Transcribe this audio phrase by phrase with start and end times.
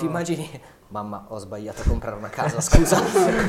[0.00, 0.48] Ti immagini,
[0.90, 3.02] mamma ho sbagliato a comprare una casa, scusa,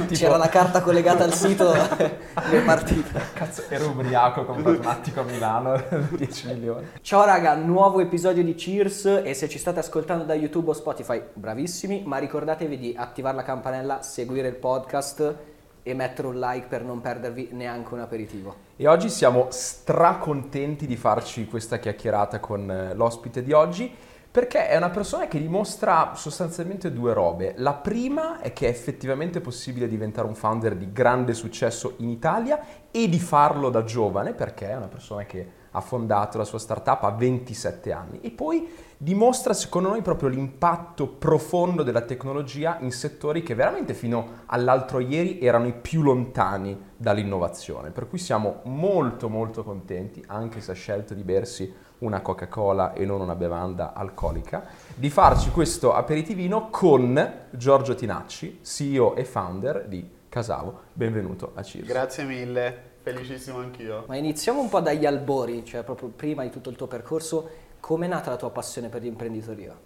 [0.07, 3.21] c'era la carta collegata al sito, è partita.
[3.35, 6.87] Cazzo, ero ubriaco, ho comprato un attico a Milano, 10 milioni.
[7.01, 11.21] Ciao raga, nuovo episodio di Cheers e se ci state ascoltando da YouTube o Spotify,
[11.31, 15.35] bravissimi, ma ricordatevi di attivare la campanella, seguire il podcast
[15.83, 18.55] e mettere un like per non perdervi neanche un aperitivo.
[18.75, 24.77] E oggi siamo stracontenti di farci questa chiacchierata con eh, l'ospite di oggi perché è
[24.77, 27.55] una persona che dimostra sostanzialmente due robe.
[27.57, 32.59] La prima è che è effettivamente possibile diventare un founder di grande successo in Italia
[32.91, 37.03] e di farlo da giovane, perché è una persona che ha fondato la sua startup
[37.03, 38.19] a 27 anni.
[38.21, 44.43] E poi dimostra secondo noi proprio l'impatto profondo della tecnologia in settori che veramente fino
[44.45, 47.89] all'altro ieri erano i più lontani dall'innovazione.
[47.89, 53.05] Per cui siamo molto molto contenti, anche se ha scelto di bersi una Coca-Cola e
[53.05, 60.09] non una bevanda alcolica, di farci questo aperitivino con Giorgio Tinacci, CEO e founder di
[60.29, 60.81] Casavo.
[60.93, 61.87] Benvenuto a Cheers.
[61.87, 64.05] Grazie mille, felicissimo anch'io.
[64.07, 68.05] Ma iniziamo un po' dagli albori, cioè proprio prima di tutto il tuo percorso, come
[68.05, 69.77] è nata la tua passione per l'imprenditoria?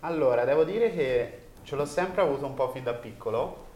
[0.00, 3.66] Allora, devo dire che ce l'ho sempre avuto un po' fin da piccolo,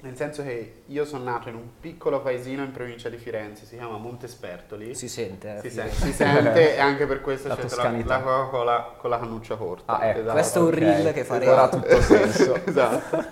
[0.00, 3.76] nel senso che io sono nato in un piccolo paesino in provincia di Firenze, si
[3.76, 4.94] chiama Montespertoli.
[4.94, 5.60] Si sente, eh?
[5.60, 9.18] Si, sente, si sente e anche per questo La c'è la, la Coca-Cola con la
[9.18, 9.98] cannuccia corta.
[9.98, 10.18] Ah, ecco.
[10.18, 10.32] Esatto.
[10.32, 10.74] Questo è un ok.
[10.78, 11.52] reel che faremo.
[11.52, 12.54] Ora ha tutto senso.
[12.64, 13.24] esatto.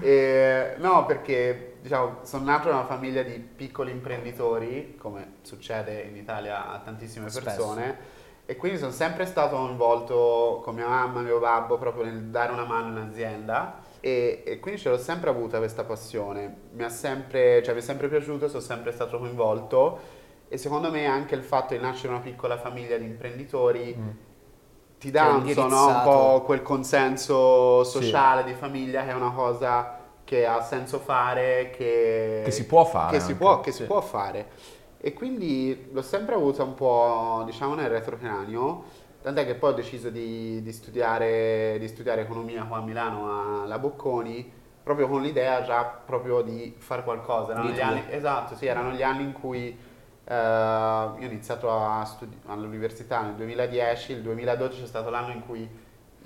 [0.00, 6.16] E, no, perché diciamo, sono nato in una famiglia di piccoli imprenditori, come succede in
[6.16, 7.44] Italia a tantissime Spesso.
[7.44, 7.98] persone,
[8.46, 12.52] e quindi sono sempre stato coinvolto con mia mamma e mio babbo proprio nel dare
[12.52, 13.82] una mano in azienda.
[14.00, 17.82] E, e quindi ce l'ho sempre avuta questa passione, mi, ha sempre, cioè, mi è
[17.82, 19.98] sempre piaciuto, sono sempre stato coinvolto
[20.48, 24.08] e secondo me anche il fatto di nascere in una piccola famiglia di imprenditori Mm.
[24.98, 29.32] ti dà un, so, no, un po' quel consenso sociale di famiglia che è una
[29.32, 33.82] cosa che ha senso fare, che, Che si può fare che si può, che si
[33.82, 33.84] sì.
[33.84, 34.48] può fare.
[35.06, 38.84] E quindi l'ho sempre avuta un po', diciamo, nel retrocranio,
[39.20, 43.78] tant'è che poi ho deciso di, di studiare, di studiare economia qua a Milano alla
[43.78, 44.50] Bocconi,
[44.82, 47.52] proprio con l'idea già proprio di fare qualcosa.
[47.52, 49.76] Erano gli anni, esatto, sì, erano gli anni in cui
[50.24, 55.44] eh, io ho iniziato a studi- all'università nel 2010, il 2012 è stato l'anno in
[55.44, 55.68] cui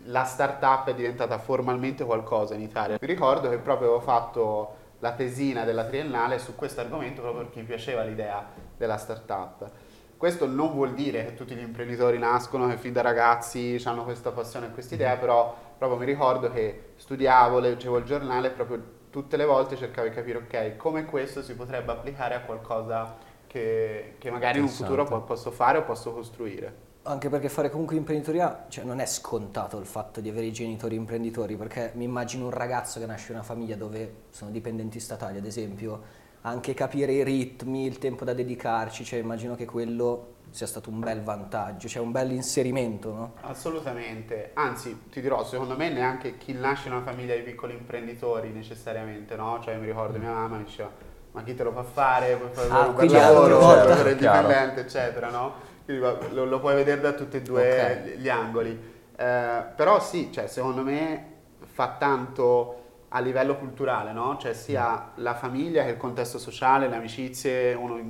[0.04, 2.96] la startup è diventata formalmente qualcosa in Italia.
[3.00, 7.60] Mi ricordo che proprio avevo fatto la tesina della triennale su questo argomento proprio perché
[7.60, 9.70] mi piaceva l'idea della startup.
[10.16, 14.32] Questo non vuol dire che tutti gli imprenditori nascono, che fin da ragazzi hanno questa
[14.32, 18.82] passione e questa idea, però proprio mi ricordo che studiavo, leggevo il giornale e proprio
[19.10, 23.16] tutte le volte cercavo di capire, ok, come questo si potrebbe applicare a qualcosa
[23.46, 26.86] che, che magari in un futuro posso fare o posso costruire.
[27.08, 30.94] Anche perché fare comunque imprenditoria, cioè non è scontato il fatto di avere i genitori
[30.94, 35.38] imprenditori, perché mi immagino un ragazzo che nasce in una famiglia dove sono dipendenti statali,
[35.38, 36.02] ad esempio,
[36.42, 41.00] anche capire i ritmi, il tempo da dedicarci, cioè immagino che quello sia stato un
[41.00, 43.32] bel vantaggio, cioè un bel inserimento, no?
[43.40, 48.50] Assolutamente, anzi ti dirò, secondo me neanche chi nasce in una famiglia di piccoli imprenditori
[48.50, 49.58] necessariamente, no?
[49.62, 50.90] Cioè mi ricordo mia mamma mi diceva,
[51.32, 52.36] ma chi te lo fa fare?
[52.36, 54.46] Puoi fare Ah, un quindi lavoro, fare il Chiaro.
[54.46, 55.76] dipendente, eccetera, no?
[55.96, 58.16] Lo, lo puoi vedere da tutti e due Ok.
[58.18, 58.70] gli angoli.
[59.16, 62.74] Eh, però sì, cioè, secondo me fa tanto
[63.08, 64.36] a livello culturale, no?
[64.38, 68.00] Cioè sia la famiglia che il contesto sociale, le amicizie, uno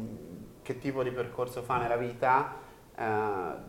[0.63, 2.57] che tipo di percorso fa nella vita,
[2.97, 3.05] eh,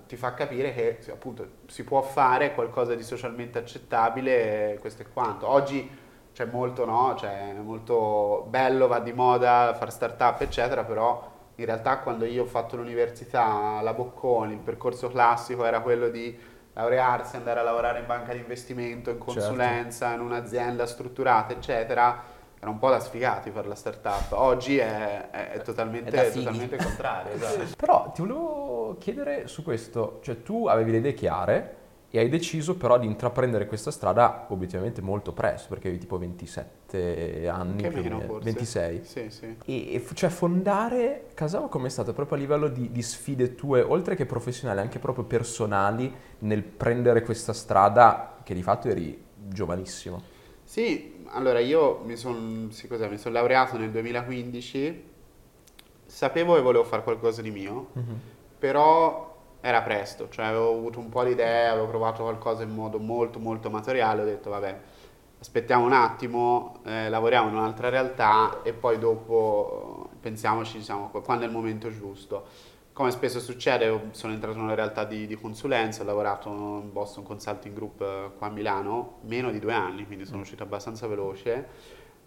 [0.07, 5.47] ti fa capire che appunto si può fare qualcosa di socialmente accettabile, questo è quanto.
[5.47, 5.87] Oggi
[6.33, 7.15] c'è molto, no?
[7.15, 11.28] Cioè, è molto bello, va di moda fare startup, eccetera, però
[11.59, 16.37] in realtà quando io ho fatto l'università alla Bocconi, il percorso classico era quello di
[16.73, 19.31] laurearsi, andare a lavorare in banca di investimento, in Certo.
[19.33, 22.37] consulenza, in un'azienda strutturata, eccetera.
[22.61, 24.31] Era un po' da sfigati fare la startup.
[24.31, 27.33] Oggi è, è- è totalmente, È totalmente contrario.
[27.33, 27.63] esatto.
[27.77, 31.75] Però ti volevo chiedere su questo, cioè tu avevi le idee chiare
[32.11, 37.47] e hai deciso però di intraprendere questa strada obiettivamente molto presto, perché avevi tipo 27
[37.47, 38.45] anni, Che meno, forse.
[38.45, 39.01] 26.
[39.03, 39.55] Sì, sì.
[39.65, 44.25] E, cioè fondare Casavo com'è stato proprio a livello di, di sfide tue, oltre che
[44.25, 50.21] professionali, anche proprio personali, nel prendere questa strada che di fatto eri giovanissimo.
[50.63, 52.87] Sì, allora io mi sono sì,
[53.17, 55.03] son laureato nel 2015,
[56.07, 57.89] sapevo che volevo fare qualcosa di mio,
[58.57, 59.28] però
[59.61, 63.39] era presto, cioè avevo avuto un po' di idee, avevo provato qualcosa in modo molto
[63.39, 64.79] molto amatoriale, ho detto vabbè,
[65.39, 71.47] aspettiamo un attimo, eh, lavoriamo in un'altra realtà e poi dopo pensiamoci diciamo, quando è
[71.47, 72.45] il momento giusto.
[72.93, 77.23] come spesso succede, sono entrato in una realtà di, di consulenza, ho lavorato in Boston
[77.23, 81.67] Consulting Group eh, qua a Milano, meno di due anni, quindi sono uscito abbastanza veloce.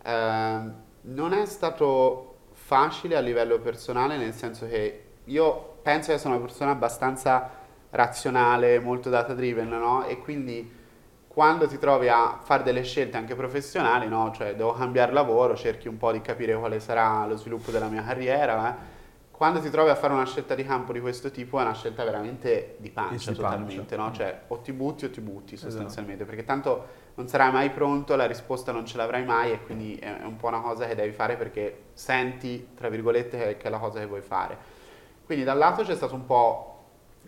[0.02, 0.61] Eh,
[1.02, 6.43] non è stato facile a livello personale, nel senso che io penso di essere una
[6.43, 7.50] persona abbastanza
[7.90, 10.05] razionale, molto data driven, no?
[10.05, 10.81] E quindi
[11.29, 14.32] quando ti trovi a fare delle scelte anche professionali, no?
[14.34, 18.02] Cioè devo cambiare lavoro, cerchi un po' di capire quale sarà lo sviluppo della mia
[18.05, 19.00] carriera, eh?
[19.31, 22.05] quando ti trovi a fare una scelta di campo di questo tipo è una scelta
[22.05, 23.96] veramente di pancia di totalmente, pancia.
[23.96, 24.12] no?
[24.12, 25.70] Cioè o ti butti o ti butti Esatto.
[25.70, 29.96] sostanzialmente, perché tanto non sarai mai pronto, la risposta non ce l'avrai mai e quindi
[29.96, 33.70] è un po' una cosa che devi fare perché senti, tra virgolette, che che è
[33.70, 34.56] la cosa che vuoi fare.
[35.32, 36.81] Quindi dal lato c'è stata un po'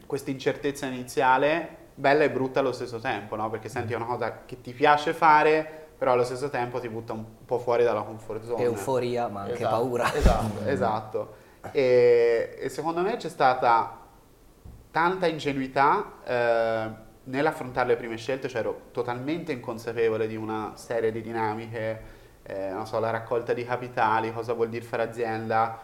[0.05, 3.49] questa incertezza iniziale, bella e brutta allo stesso tempo, no?
[3.49, 7.15] Perché senti è una cosa che ti piace fare, però allo stesso tempo ti butta
[7.15, 8.63] un po' fuori dalla comfort zone.
[8.63, 10.15] Euforia, ma anche Esatto, paura.
[10.15, 11.35] Esatto, esatto.
[11.73, 14.01] E, e secondo me c'è stata
[14.91, 16.91] tanta ingenuità eh,
[17.25, 22.03] nell'affrontare le prime scelte, cioè ero totalmente inconsapevole di una serie di dinamiche,
[22.43, 25.79] eh, non so, la raccolta di capitali, cosa vuol dire fare azienda.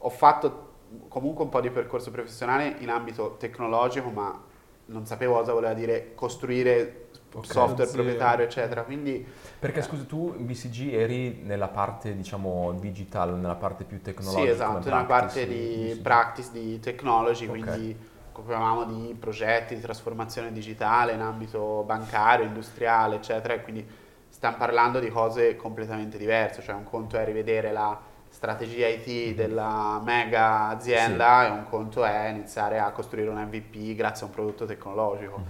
[0.00, 0.67] Ho fatto
[1.08, 4.42] comunque un po' di percorso professionale in ambito tecnologico, ma
[4.86, 7.04] non sapevo cosa voleva dire costruire
[7.34, 7.44] Ok.
[7.44, 7.94] software Sì.
[7.96, 8.82] proprietario, eccetera.
[8.84, 9.26] Quindi
[9.58, 14.46] Perché scusa, tu in BCG eri nella parte, diciamo, digital, nella parte più tecnologica?
[14.46, 16.00] Sì, esatto, nella parte di BCG.
[16.02, 17.50] practice di technology, Ok.
[17.50, 17.96] quindi
[18.32, 23.86] occupavamo di progetti di trasformazione digitale in ambito bancario, industriale, eccetera, e quindi
[24.28, 27.98] stiamo parlando di cose completamente diverse, cioè un conto è rivedere la
[28.38, 34.22] strategia IT della mega azienda e un conto è iniziare a costruire un MVP grazie
[34.24, 35.42] a un prodotto tecnologico.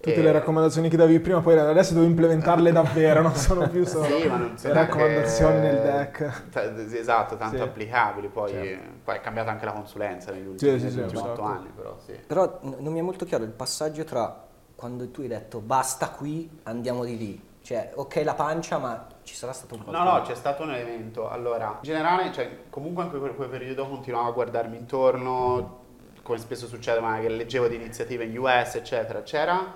[0.00, 3.84] Tutte E- le raccomandazioni che davi prima, poi adesso devo implementarle davvero, non sono più
[3.84, 6.48] solo Sì, ma non le raccomandazioni nel deck.
[6.50, 7.62] T- esatto, tanto Sì.
[7.64, 8.88] applicabili, poi, Certo.
[9.02, 11.48] poi è cambiata anche la consulenza negli ultimi, sì, negli sì, ultimi un otto sacco.
[11.52, 12.12] anni, però sì.
[12.24, 14.44] Però n- non mi è molto chiaro il passaggio tra
[14.76, 17.42] quando tu hai detto basta qui, andiamo di lì.
[17.62, 20.72] Cioè, ok la pancia, ma ci sarà stato un po' No, no, c'è stato un
[20.72, 21.28] evento.
[21.28, 25.84] Allora, in generale, cioè, comunque anche quel, quel periodo continuavo a guardarmi intorno,
[26.22, 29.22] come spesso succede, magari leggevo di iniziative in US, eccetera.
[29.22, 29.74] C'era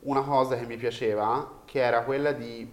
[0.00, 2.70] una cosa che mi piaceva, che era quella di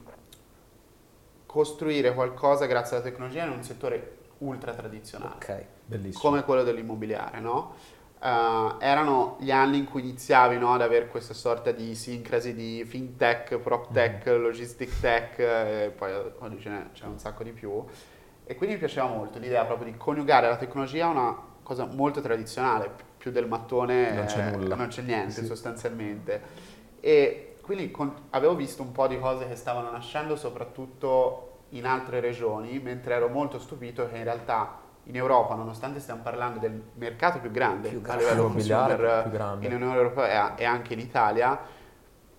[1.45, 5.65] costruire qualcosa grazie alla tecnologia in un settore ultra tradizionale Ok.
[5.85, 6.21] Bellissimo.
[6.21, 7.75] come quello dell'immobiliare, no?
[8.21, 12.83] Eh, erano gli anni in cui iniziavi no, ad avere questa sorta di sincrasi di
[12.85, 17.83] fintech, prop tech, logistic tech, e poi oggi ce n'è, c'è un sacco di più.
[18.47, 22.21] E quindi mi piaceva molto l'idea proprio di coniugare la tecnologia a una cosa molto
[22.21, 24.75] tradizionale, pi- più del mattone Non c'è eh, nulla.
[24.75, 25.45] non c'è niente Sì.
[25.45, 26.41] sostanzialmente.
[26.99, 32.19] E quindi con- avevo visto un po' di cose che stavano nascendo soprattutto in altre
[32.19, 37.39] regioni, mentre ero molto stupito che in realtà in Europa, nonostante stiamo parlando del mercato
[37.39, 41.59] più grande Più a livello consumer più in Unione Europea e anche in Italia,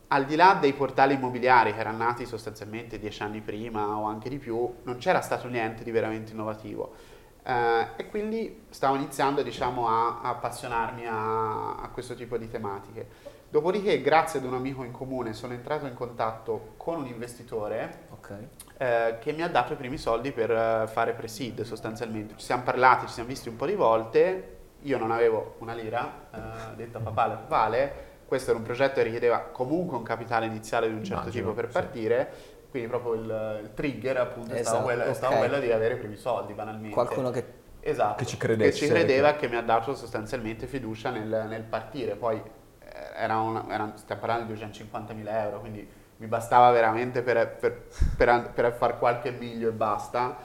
[0.09, 4.29] al di là dei portali immobiliari che erano nati sostanzialmente dieci anni prima o anche
[4.29, 6.95] di più, non c'era stato niente di veramente innovativo.
[7.43, 13.35] Eh, e quindi stavo iniziando diciamo, a, a appassionarmi a, a questo tipo di tematiche.
[13.49, 18.35] Dopodiché, grazie ad un amico in comune, sono entrato in contatto con un investitore Ok.
[18.79, 22.35] Eh, che mi ha dato i primi soldi per eh, fare pre-seed sostanzialmente.
[22.37, 26.29] Ci siamo parlati, ci siamo visti un po' di volte, io non avevo una lira,
[26.33, 27.93] eh, detto a papale a papale,
[28.27, 31.55] questo era un progetto che richiedeva comunque un capitale iniziale di un certo Immagino, tipo
[31.55, 31.73] per sì.
[31.73, 32.33] partire,
[32.71, 35.39] quindi proprio il, il trigger appunto Esatto, quello, è stato ok.
[35.39, 36.91] quello di avere i primi soldi banalmente.
[36.95, 37.65] Qualcuno che...
[37.81, 41.47] Esatto, Che ci credesse, che ci credeva e che mi ha dato sostanzialmente fiducia nel,
[41.49, 42.17] nel partire.
[42.17, 42.37] Poi
[42.81, 47.87] eh, era una- era- stiamo parlando di 250.000 euro, quindi mi bastava veramente per, per,
[48.17, 50.37] per, per far qualche miglio e basta.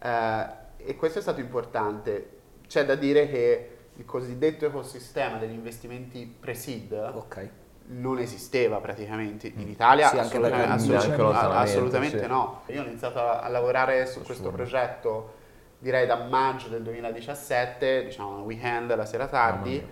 [0.00, 0.46] Eh,
[0.78, 2.36] e questo è stato importante.
[2.66, 7.48] C'è da dire che il cosiddetto ecosistema degli investimenti pre-seed Ok.
[7.88, 12.26] non esisteva praticamente in Italia, Sì, assolutamente, assolutamente- assolutamente sì.
[12.26, 12.60] no.
[12.66, 15.34] Io ho iniziato a, a lavorare su questo progetto
[15.80, 19.86] direi da maggio del 2017, diciamo un weekend la sera tardi mia.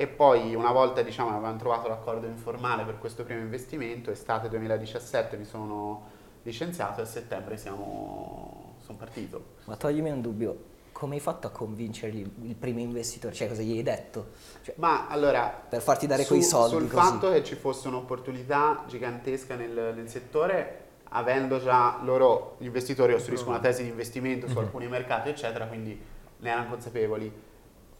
[0.00, 5.36] E poi una volta diciamo avevamo trovato l'accordo informale per questo primo investimento, estate 2017
[5.36, 6.08] mi sono
[6.42, 9.44] licenziato e a settembre siamo sono partito.
[9.66, 10.64] Ma toglimi un dubbio.
[10.92, 13.34] Come hai fatto a convincere il, il primo investitore?
[13.34, 14.28] Cioè, cosa gli hai detto?
[14.62, 17.06] Cioè, Ma allora per farti dare su- quei soldi sul così.
[17.06, 23.50] fatto che ci fosse un'opportunità gigantesca nel, nel settore, avendo già loro, gli investitori, costruiscono
[23.56, 26.02] una tesi di investimento su alcuni mercati, eccetera, quindi
[26.38, 27.48] ne erano consapevoli.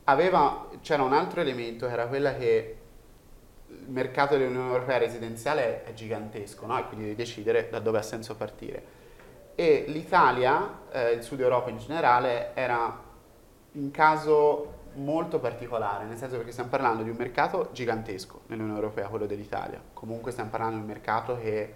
[0.04, 2.76] Aveva, c'era un altro elemento che era quella che
[3.68, 6.78] il mercato dell'Unione Europea residenziale è gigantesco, no?
[6.78, 8.98] e quindi devi decidere da dove ha senso partire.
[9.54, 13.08] E l'Italia, eh, il Sud Europa in generale, era
[13.72, 19.08] in caso molto particolare, nel senso perché stiamo parlando di un mercato gigantesco nell'Unione Europea,
[19.08, 19.80] quello dell'Italia.
[19.92, 21.74] Comunque stiamo parlando di un mercato che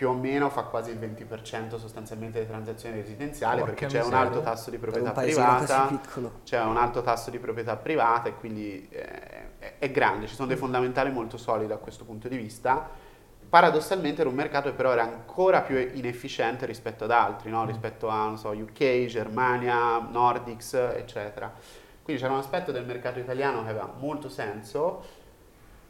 [0.00, 4.14] più o meno fa quasi il 20% sostanzialmente delle transazioni residenziali Porca perché c'è un
[4.14, 6.00] alto tasso di proprietà privata,
[6.42, 10.48] c'è un alto tasso di proprietà privata e quindi eh, è, è grande, ci sono
[10.48, 12.88] dei fondamentali molto solidi da questo punto di vista.
[13.46, 17.66] Paradossalmente era un mercato che però era ancora più inefficiente rispetto ad altri, no?
[17.66, 21.52] rispetto a non so, UK, Germania, Nordics, eccetera.
[22.02, 25.04] Quindi c'era un aspetto del mercato italiano che aveva molto senso.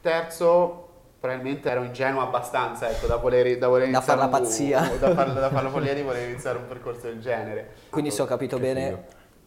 [0.01, 0.90] Terzo,
[1.21, 4.81] probabilmente ero ingenuo abbastanza ecco, da voler, da voler Da iniziare far la un- pazzia.
[4.99, 7.75] da, farlo, da farlo follia di voler iniziare un percorso del genere.
[7.91, 9.05] Quindi se ho capito Che bene, figo.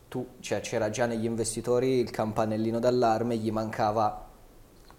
[0.08, 4.28] tu, cioè, c'era già negli investitori il campanellino d'allarme, gli mancava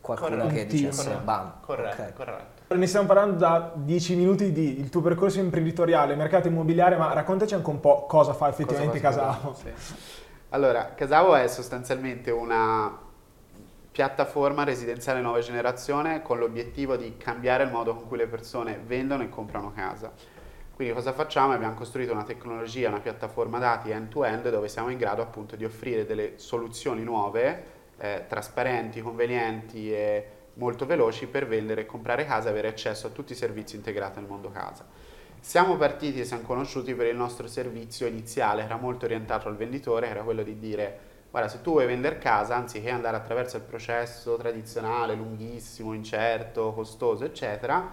[0.00, 1.52] qualcuno Corretto, che dicesse corretto, bam.
[1.60, 2.12] Corretto, ok.
[2.12, 2.52] corretto.
[2.74, 7.54] Ne stiamo parlando da 10 minuti di il tuo percorso imprenditoriale, mercato immobiliare, ma raccontaci
[7.54, 9.54] anche un po' cosa fa effettivamente Cosa fa Casavo.
[9.54, 9.72] Sì.
[10.48, 12.98] Allora, Casavo è sostanzialmente una
[13.94, 19.22] piattaforma residenziale nuova generazione con l'obiettivo di cambiare il modo con cui le persone vendono
[19.22, 20.12] e comprano casa.
[20.74, 21.52] Quindi cosa facciamo?
[21.52, 26.04] Abbiamo costruito una tecnologia, una piattaforma dati end-to-end dove siamo in grado appunto di offrire
[26.06, 27.64] delle soluzioni nuove,
[27.98, 33.10] eh, trasparenti, convenienti e molto veloci per vendere e comprare casa e avere accesso a
[33.10, 34.84] tutti i servizi integrati nel mondo casa.
[35.38, 40.08] Siamo partiti e siamo conosciuti per il nostro servizio iniziale, era molto orientato al venditore,
[40.08, 44.36] era quello di dire guarda se tu vuoi vendere casa, anziché andare attraverso il processo
[44.36, 47.90] tradizionale, lunghissimo, incerto, costoso, eccetera,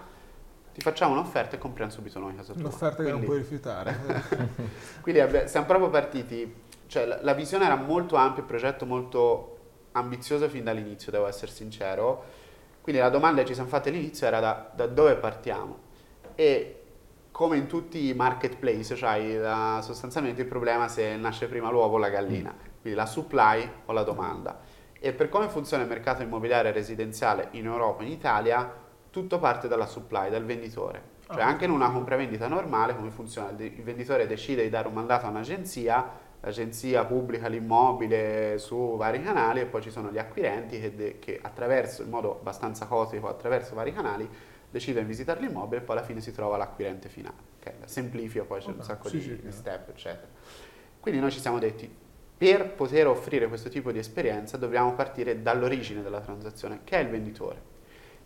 [0.72, 2.62] ti facciamo un'offerta e compriamo subito noi casa tua.
[2.62, 3.98] Un'offerta che non Quindi- puoi rifiutare.
[5.02, 6.54] quindi abbi- siamo proprio partiti,
[6.86, 9.56] cioè la, la visione era molto ampia, il progetto molto
[9.90, 12.22] ambizioso fin dall'inizio, devo essere sincero.
[12.80, 15.78] Quindi la domanda che ci siamo fatti all'inizio era da, da dove partiamo?
[16.36, 16.82] E
[17.32, 22.08] come in tutti i marketplace, cioè sostanzialmente il problema se nasce prima l'uovo o la
[22.08, 24.60] gallina, quindi la supply o la domanda.
[24.98, 28.70] E per come funziona il mercato immobiliare residenziale in Europa e in Italia,
[29.10, 31.10] tutto parte dalla supply, dal venditore.
[31.32, 31.46] Cioè Ah.
[31.46, 33.50] anche in una compravendita normale come funziona?
[33.56, 36.10] Il venditore decide di dare un mandato a un'agenzia,
[36.40, 41.38] l'agenzia pubblica l'immobile su vari canali e poi ci sono gli acquirenti che, de- che
[41.40, 44.28] attraverso, in modo abbastanza cotico, attraverso vari canali,
[44.70, 47.36] decidono di visitare l'immobile e poi alla fine si trova l'acquirente finale.
[47.60, 47.72] ok?
[47.84, 50.26] Semplifica, poi c'è un Ok, sacco sì, di, sì, di step, eccetera.
[51.00, 51.94] Quindi noi ci siamo detti,
[52.42, 57.08] per poter offrire questo tipo di esperienza dobbiamo partire dall'origine della transazione, che è il
[57.08, 57.62] venditore,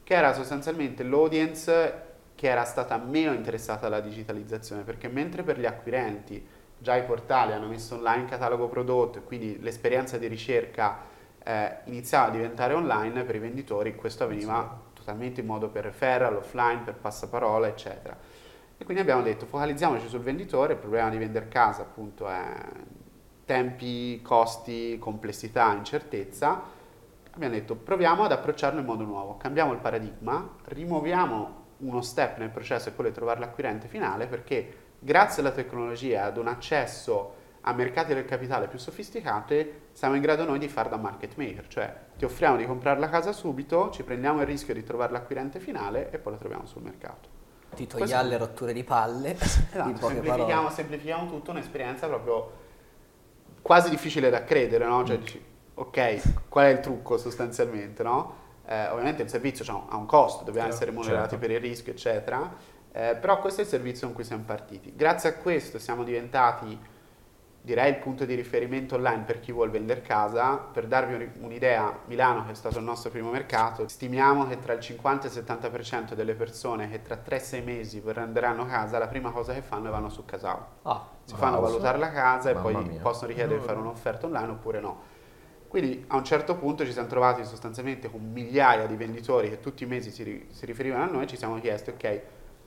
[0.02, 2.04] che era sostanzialmente l'audience
[2.34, 6.42] che era stata meno interessata alla digitalizzazione, perché mentre per gli acquirenti
[6.78, 10.98] già i portali hanno messo online catalogo prodotto e quindi l'esperienza di ricerca
[11.44, 16.36] eh, iniziava a diventare online, per i venditori questo avveniva totalmente in modo per referral,
[16.36, 18.16] offline, per passaparola, eccetera.
[18.78, 22.54] E quindi abbiamo detto focalizziamoci sul venditore, il problema di vendere casa appunto è
[23.46, 26.74] tempi, costi, complessità, incertezza.
[27.32, 32.50] Abbiamo detto proviamo ad approcciarlo in modo nuovo, cambiamo il paradigma, rimuoviamo uno step nel
[32.50, 37.44] processo, è quello di trovare l'acquirente finale, perché grazie alla tecnologia e ad un accesso
[37.68, 41.66] a mercati del capitale più sofisticati siamo in grado noi di fare da market maker,
[41.68, 45.58] cioè ti offriamo di comprare la casa subito, ci prendiamo il rischio di trovare l'acquirente
[45.58, 47.28] finale e poi lo troviamo sul mercato.
[47.74, 52.64] Ti togliamo le rotture di palle, Esatto, semplifichiamo, semplifichiamo tutto, un'esperienza proprio
[53.66, 55.04] quasi difficile da credere, no?
[55.04, 55.44] Cioè dici,
[55.74, 58.34] ok, qual è il trucco sostanzialmente, no?
[58.64, 61.38] Eh, ovviamente il servizio un- ha un costo, dobbiamo Certo, essere remunerati certo.
[61.38, 62.54] per il rischio, eccetera,
[62.92, 64.92] eh, però questo è il servizio con cui siamo partiti.
[64.94, 66.78] Grazie a questo siamo diventati,
[67.66, 70.54] direi, il punto di riferimento online per chi vuole vendere casa.
[70.56, 74.72] Per darvi un- un'idea, Milano, che è stato il nostro primo mercato, stimiamo che tra
[74.72, 79.32] il 50 e il 70% delle persone che tra 3-6 mesi prenderanno casa, la prima
[79.32, 82.62] cosa che fanno è vanno su Casao Ah, si fanno valutare la casa e Mamma
[82.80, 83.00] poi mia.
[83.00, 85.02] possono richiedere di fare un'offerta online oppure no.
[85.66, 89.82] Quindi a un certo punto ci siamo trovati sostanzialmente con migliaia di venditori che tutti
[89.82, 92.20] i mesi si, si riferivano a noi e ci siamo chiesti, ok,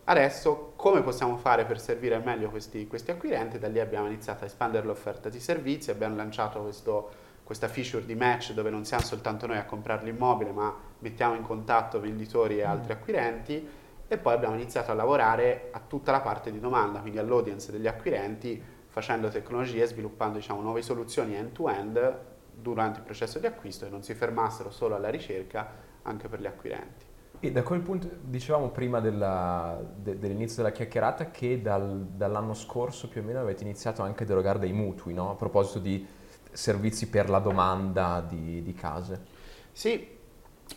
[0.09, 3.59] adesso come possiamo fare per servire al meglio questi, questi acquirenti?
[3.59, 7.09] Da lì abbiamo iniziato a espandere l'offerta di servizi, abbiamo lanciato questo-
[7.43, 11.43] questa feature di match dove non siamo soltanto noi a comprare l'immobile, ma mettiamo in
[11.43, 13.67] contatto venditori e altri acquirenti
[14.07, 17.87] e poi abbiamo iniziato a lavorare a tutta la parte di domanda, quindi all'audience degli
[17.87, 22.19] acquirenti, facendo tecnologie, sviluppando diciamo, nuove soluzioni end-to-end
[22.51, 26.47] durante il processo di acquisto e non si fermassero solo alla ricerca anche per gli
[26.47, 27.08] acquirenti.
[27.41, 33.07] E da quel punto, dicevamo prima della- de- dell'inizio della chiacchierata, che dal- dall'anno scorso
[33.07, 35.31] più o meno avete iniziato anche ad erogare dei mutui, no?
[35.31, 36.05] A proposito di
[36.51, 39.25] servizi per la domanda di, di case.
[39.71, 40.17] Sì,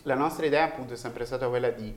[0.03, 1.93] la nostra idea appunto è sempre stata quella di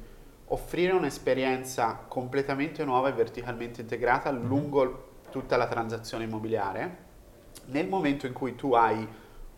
[0.46, 7.04] offrire un'esperienza completamente nuova e verticalmente integrata lungo tutta la transazione immobiliare.
[7.66, 9.06] Nel momento in cui tu hai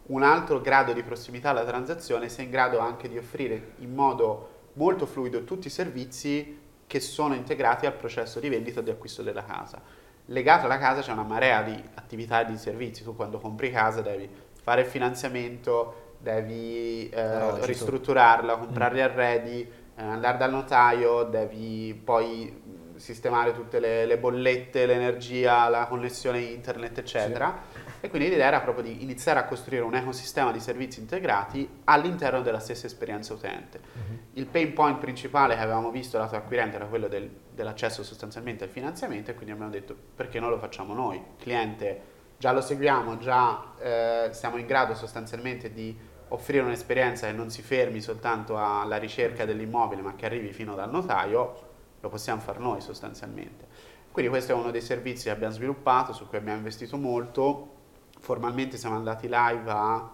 [0.07, 4.57] un altro grado di prossimità alla transazione, sei in grado anche di offrire in modo
[4.79, 9.23] molto fluido tutti i servizi che sono integrati al processo di vendita o di acquisto
[9.23, 9.83] della casa.
[10.27, 14.01] Legato alla casa c'è una marea di attività e di servizi, tu quando compri casa
[14.01, 14.29] devi
[14.63, 22.63] fare il finanziamento, devi eh, ristrutturarla, comprare gli arredi, eh, andare dal notaio, devi poi
[22.97, 27.63] sistemare tutte le, le, bollette, l'energia, la connessione internet, eccetera.
[27.73, 27.78] Sì.
[28.01, 32.43] E quindi l'idea era proprio di iniziare a costruire un ecosistema di servizi integrati all'interno
[32.43, 33.81] della stessa esperienza utente.
[33.81, 34.19] Uh-huh.
[34.35, 38.71] Il pain point principale che avevamo visto lato acquirente era quello del, dell'accesso sostanzialmente al
[38.71, 41.17] finanziamento e quindi abbiamo detto perché non lo facciamo noi?
[41.17, 42.03] Il cliente
[42.39, 45.97] già lo seguiamo, già eh, siamo in grado sostanzialmente di
[46.29, 50.91] offrire un'esperienza che non si fermi soltanto alla ricerca dell'immobile ma che arrivi fino dal
[50.91, 51.67] notaio,
[52.01, 53.67] lo possiamo fare noi sostanzialmente.
[54.13, 57.77] Quindi questo è uno dei servizi che abbiamo sviluppato, su cui abbiamo investito molto.
[58.19, 60.11] Formalmente siamo andati live a,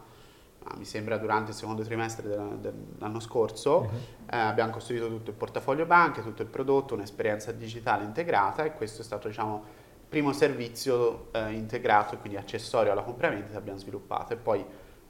[0.77, 3.89] mi sembra durante il secondo trimestre della, dell'anno scorso, uh-huh.
[4.31, 9.03] eh, abbiamo costruito tutto il portafoglio banche, tutto il prodotto, un'esperienza digitale integrata e questo
[9.03, 9.63] è stato diciamo
[10.01, 14.65] il primo servizio eh, integrato, quindi accessorio alla compravendita che abbiamo sviluppato e poi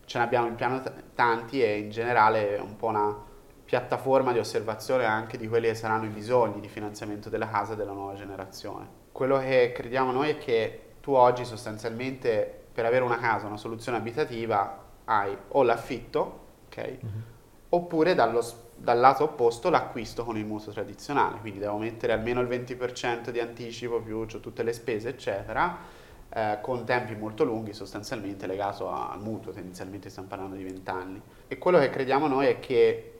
[0.04, 3.32] ce ne abbiamo in piano t- tanti e in generale è un po' una
[3.64, 7.92] piattaforma di osservazione anche di quelli che saranno i bisogni di finanziamento della casa della
[7.92, 9.02] nuova generazione.
[9.10, 13.98] Quello che crediamo noi è che tu oggi sostanzialmente per avere una casa, una soluzione
[13.98, 16.78] abitativa, hai o l'affitto, ok?
[16.78, 17.20] Mm-hmm.
[17.70, 18.42] Oppure dallo,
[18.76, 23.38] dal lato opposto l'acquisto con il mutuo tradizionale, quindi devo mettere almeno il 20% di
[23.38, 25.78] anticipo più cioè, tutte le spese, eccetera,
[26.28, 31.22] eh, con tempi molto lunghi sostanzialmente legato al mutuo, tendenzialmente stiamo parlando di 20 anni.
[31.46, 33.10] E quello che crediamo noi è che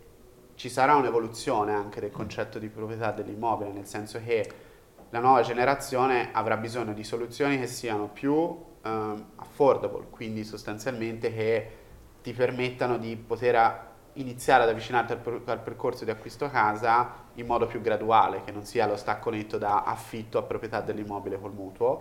[0.56, 4.50] ci sarà un'evoluzione anche del concetto di proprietà dell'immobile, nel senso che
[5.10, 11.70] la nuova generazione avrà bisogno di soluzioni che siano più um, affordable, quindi sostanzialmente che
[12.22, 17.46] ti permettano di poter iniziare ad avvicinarti al, per- al, percorso di acquisto casa in
[17.46, 21.52] modo più graduale, che non sia lo stacco netto da affitto a proprietà dell'immobile col
[21.52, 22.00] mutuo.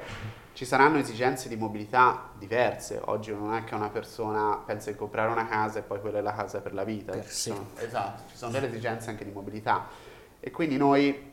[0.53, 3.01] Ci saranno esigenze di mobilità diverse.
[3.05, 6.21] Oggi non è che una persona pensa di comprare una casa e poi quella è
[6.21, 7.13] la casa per la vita.
[7.13, 7.49] Per sì.
[7.49, 9.87] sono, esatto, ci sono delle esigenze anche di mobilità.
[10.39, 11.31] E quindi noi,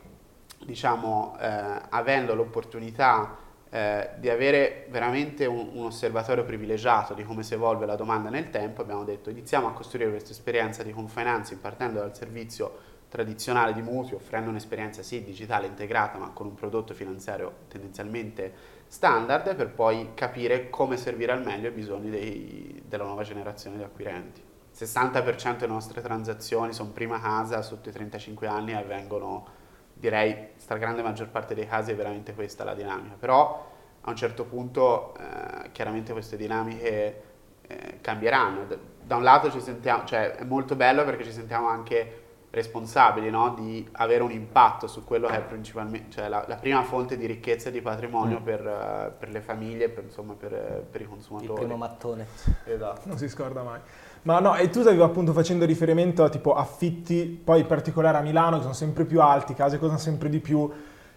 [0.65, 3.37] diciamo, eh, avendo l'opportunità
[3.73, 8.49] eh, di avere veramente un, un, osservatorio privilegiato di come si evolve la domanda nel
[8.49, 13.81] tempo, abbiamo detto iniziamo a costruire questa esperienza di confinancing partendo dal servizio tradizionale di
[13.81, 18.53] mutui, offrendo un'esperienza sì digitale integrata ma con un prodotto finanziario tendenzialmente
[18.87, 23.83] standard per poi capire come servire al meglio i bisogni dei, della nuova generazione di
[23.83, 24.41] acquirenti.
[24.75, 29.59] 60% delle nostre transazioni sono prima casa sotto i 35 anni e avvengono
[29.93, 33.69] direi stragrande maggior parte dei casi è veramente questa la dinamica, però
[34.01, 37.23] a un certo punto eh, chiaramente queste dinamiche
[37.67, 38.65] eh, cambieranno.
[39.03, 43.53] Da un lato ci sentiamo, cioè è molto bello perché ci sentiamo anche responsabili no?
[43.53, 47.25] di avere un impatto su quello che è principalmente cioè la, la prima fonte di
[47.25, 48.43] ricchezza e di patrimonio mm.
[48.43, 51.53] per, uh, per, le famiglie, per, insomma, per, per, i consumatori.
[51.53, 52.27] Il primo mattone.
[52.65, 53.07] Esatto.
[53.07, 53.79] Non si scorda mai.
[54.23, 58.21] Ma no, e tu stavi appunto facendo riferimento a tipo affitti, poi in particolare a
[58.21, 60.69] Milano, che sono sempre più alti, case costano sempre di più.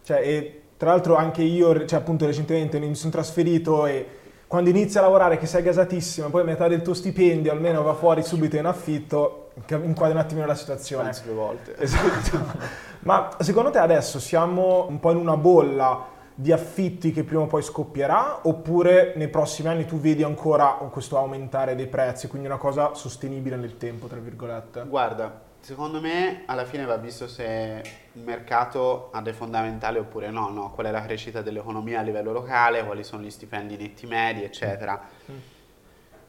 [0.02, 4.06] Cioè, e tra l'altro anche io, cioè appunto recentemente mi sono trasferito e
[4.46, 8.22] quando inizi a lavorare che sei gasatissimo, poi metà del tuo stipendio almeno va fuori
[8.22, 11.04] subito in affitto, inquadri un attimino la situazione.
[11.04, 11.76] Penso due volte.
[11.78, 12.38] Esatto.
[13.00, 17.46] Ma secondo te adesso siamo un po' in una bolla di affitti che prima o
[17.46, 22.56] poi scoppierà oppure nei prossimi anni tu vedi ancora questo aumentare dei prezzi, quindi una
[22.56, 24.84] cosa sostenibile nel tempo, tra virgolette?
[24.88, 30.50] Guarda, secondo me alla fine va visto se il mercato ha dei fondamentali oppure no,
[30.50, 30.72] no?
[30.72, 35.00] qual è la crescita dell'economia a livello locale, quali sono gli stipendi netti medi, eccetera.
[35.30, 35.36] Mm.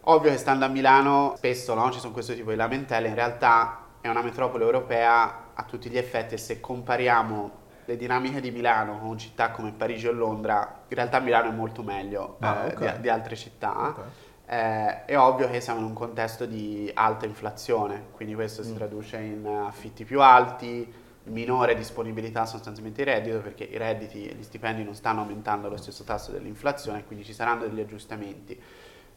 [0.08, 3.86] Ovvio che stando a Milano spesso no, ci sono questo tipo di lamentele, in realtà
[4.02, 9.00] è una metropoli europea a tutti gli effetti e se compariamo le dinamiche di Milano
[9.00, 12.96] con città come Parigi o Londra, in realtà Milano è molto meglio ah, eh, okay.
[12.96, 13.90] di, di, altre città.
[13.90, 14.04] Okay.
[14.48, 18.66] Eh, è ovvio che siamo in un contesto di alta inflazione, quindi questo mm.
[18.66, 20.92] si traduce in affitti più alti,
[21.26, 25.78] minore disponibilità sostanzialmente di reddito perché i redditi e gli stipendi non stanno aumentando allo
[25.78, 28.60] stesso tasso dell'inflazione, quindi ci saranno degli aggiustamenti.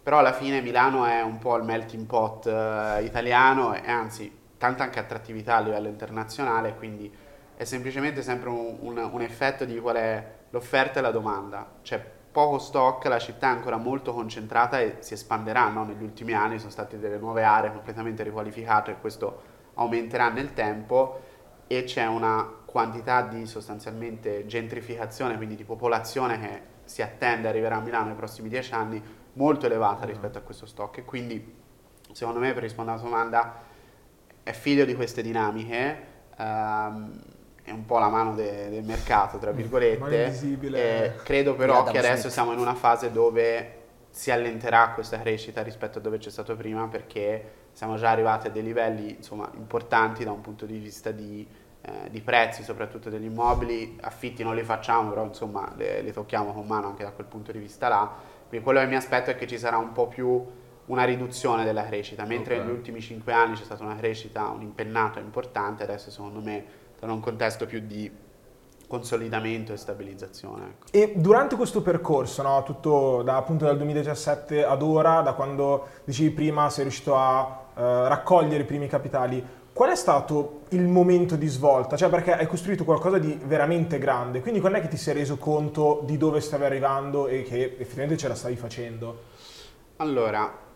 [0.03, 4.85] Però alla fine Milano è un po' il melting pot eh, italiano e anzi tanta
[4.85, 7.13] anche attrattività a livello internazionale, quindi
[7.59, 11.69] è semplicemente sempre un, un, un effetto di qual è l'offerta e la domanda.
[11.83, 15.83] C'è poco stock, la città è ancora molto concentrata e si espanderà no?
[15.83, 19.43] negli ultimi anni, sono state delle nuove aree completamente riqualificate e questo
[19.75, 21.21] aumenterà nel tempo
[21.67, 27.81] e c'è una quantità di sostanzialmente gentrificazione, quindi di popolazione che si attende arriverà a
[27.81, 31.57] Milano nei prossimi dieci anni molto elevata rispetto a questo stock e quindi
[32.13, 33.63] secondo me per rispondere alla domanda
[34.45, 36.03] è figlio di queste dinamiche,
[36.37, 37.37] ehm,
[37.69, 39.97] è un po' la mano de- del mercato, tra Mano virgolette.
[41.15, 42.33] Eh, credo però che adesso Smith.
[42.33, 43.75] siamo in una fase dove
[44.11, 48.51] si allenterà questa crescita rispetto a dove c'è stato prima perché siamo già arrivati a
[48.51, 51.47] dei livelli insomma, importanti da un punto di vista di,
[51.83, 53.97] eh, di prezzi, soprattutto degli immobili.
[54.01, 57.53] Affitti non li facciamo, però insomma le, li tocchiamo con mano anche da quel punto
[57.53, 58.11] di vista là.
[58.49, 60.45] Quindi quello che mi aspetto è che ci sarà un po' più
[60.87, 62.65] una riduzione della crescita, mentre Ok.
[62.65, 66.65] negli ultimi cinque anni c'è stata una crescita, un impennato importante, adesso secondo me
[66.99, 68.11] sono un contesto più di
[68.89, 70.65] consolidamento e stabilizzazione.
[70.65, 70.87] Ecco.
[70.91, 76.31] E durante questo percorso, no, tutto da, appunto dal 2017 ad ora, da quando dicevi
[76.31, 81.47] prima sei riuscito a eh, raccogliere i primi capitali, qual è stato il momento di
[81.47, 81.97] svolta?
[81.97, 85.37] Cioè perché hai costruito qualcosa di veramente grande, quindi quando è che ti sei reso
[85.37, 89.23] conto di dove stavi arrivando e che effettivamente ce la stavi facendo?
[89.99, 90.67] Allora,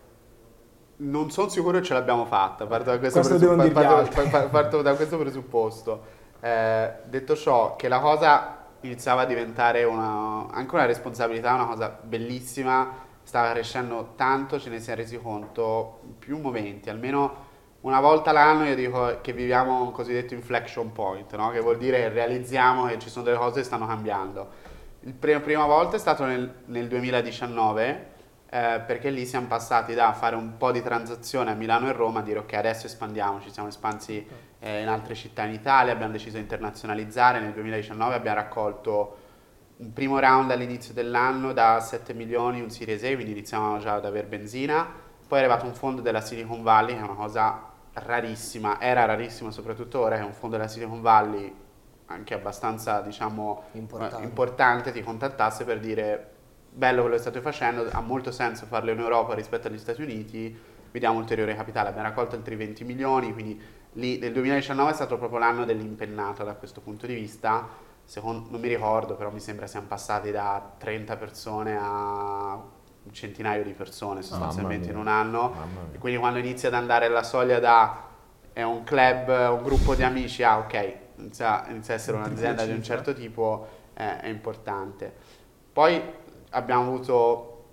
[1.03, 4.49] non sono sicuro che ce l'abbiamo fatta, parto da questo, Questo presu- devono dirvi parto-
[4.49, 6.03] parto da questo presupposto.
[6.41, 11.99] Eh, detto ciò, che la cosa iniziava a diventare una- anche una responsabilità, una cosa
[12.03, 12.88] bellissima,
[13.23, 17.51] stava crescendo tanto, ce ne si è resi conto in più momenti, almeno
[17.83, 21.51] una volta l'anno io dico che viviamo un cosiddetto inflection point, no?
[21.51, 24.49] che vuol dire realizziamo che ci sono delle cose che stanno cambiando.
[25.01, 28.11] La prima volta è stato nel, nel 2019,
[28.55, 32.19] eh, perché lì siamo passati da fare un po' di transazione a Milano e Roma
[32.21, 34.27] a dire ok adesso espandiamo, ci siamo espansi
[34.59, 39.17] eh, in altre città in Italia, abbiamo deciso di internazionalizzare, nel 2019 abbiamo raccolto
[39.79, 44.05] un primo round all'inizio dell'anno da 7 milioni, un Series A, quindi iniziamo già ad
[44.05, 44.87] avere benzina,
[45.27, 49.51] poi è arrivato un fondo della Silicon Valley, che è una cosa rarissima, era rarissima
[49.51, 51.55] soprattutto ora, che un fondo della Silicon Valley
[52.07, 54.23] anche abbastanza diciamo Importante.
[54.23, 56.33] eh, importante ti contattasse per dire
[56.74, 60.58] bello quello che state facendo, ha molto senso farlo in Europa rispetto agli Stati Uniti,
[60.90, 63.61] vi diamo ulteriore capitale, abbiamo raccolto altri 20 milioni, quindi
[63.94, 68.61] lì nel 2019 è stato proprio l'anno dell'impennata da questo punto di vista, Secondo- non
[68.61, 72.54] mi ricordo, però mi sembra siamo passati da 30 persone a
[73.04, 75.54] un centinaio di persone sostanzialmente in un anno,
[75.94, 78.11] e quindi quando inizia ad andare la soglia da
[78.52, 82.72] è un club, un gruppo di amici, ah ok, inizia, inizia a essere un'azienda di
[82.72, 85.14] un certo tipo, eh, è importante.
[85.72, 86.02] Poi
[86.53, 87.65] abbiamo avuto,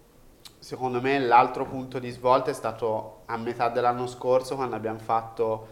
[0.59, 5.67] secondo me, l'altro punto di svolta è stato a metà dell'anno scorso quando abbiamo fatto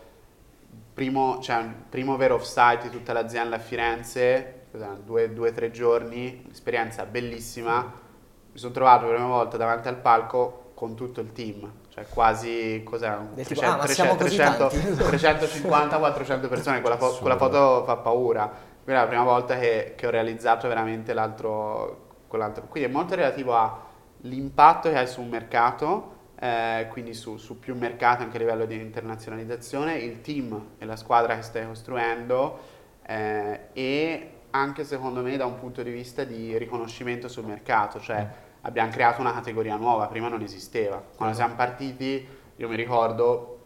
[0.71, 4.67] il primo, cioè, primo vero off-site di tutta l'azienda a Firenze,
[5.03, 8.05] due o tre giorni, esperienza bellissima.
[8.51, 12.05] Mi sono trovato per la prima volta davanti al palco con tutto il team, cioè
[12.07, 14.77] quasi cos'era, Del tipo, ah, ma siamo così tanti.
[14.77, 18.51] 350-400 persone, quella, fo- quella foto fa paura.
[18.83, 22.65] Quella è la prima volta che, che ho realizzato veramente l'altro, quell'altro.
[22.67, 27.75] Quindi è molto relativo all'impatto che hai su un mercato, eh, quindi su, su più
[27.75, 32.59] mercati anche a livello di internazionalizzazione, il team e la squadra che stai costruendo
[33.05, 38.27] eh, e anche secondo me da un punto di vista di riconoscimento sul mercato, cioè
[38.61, 41.03] abbiamo creato una categoria nuova, prima non esisteva.
[41.15, 43.56] Quando siamo partiti, io mi ricordo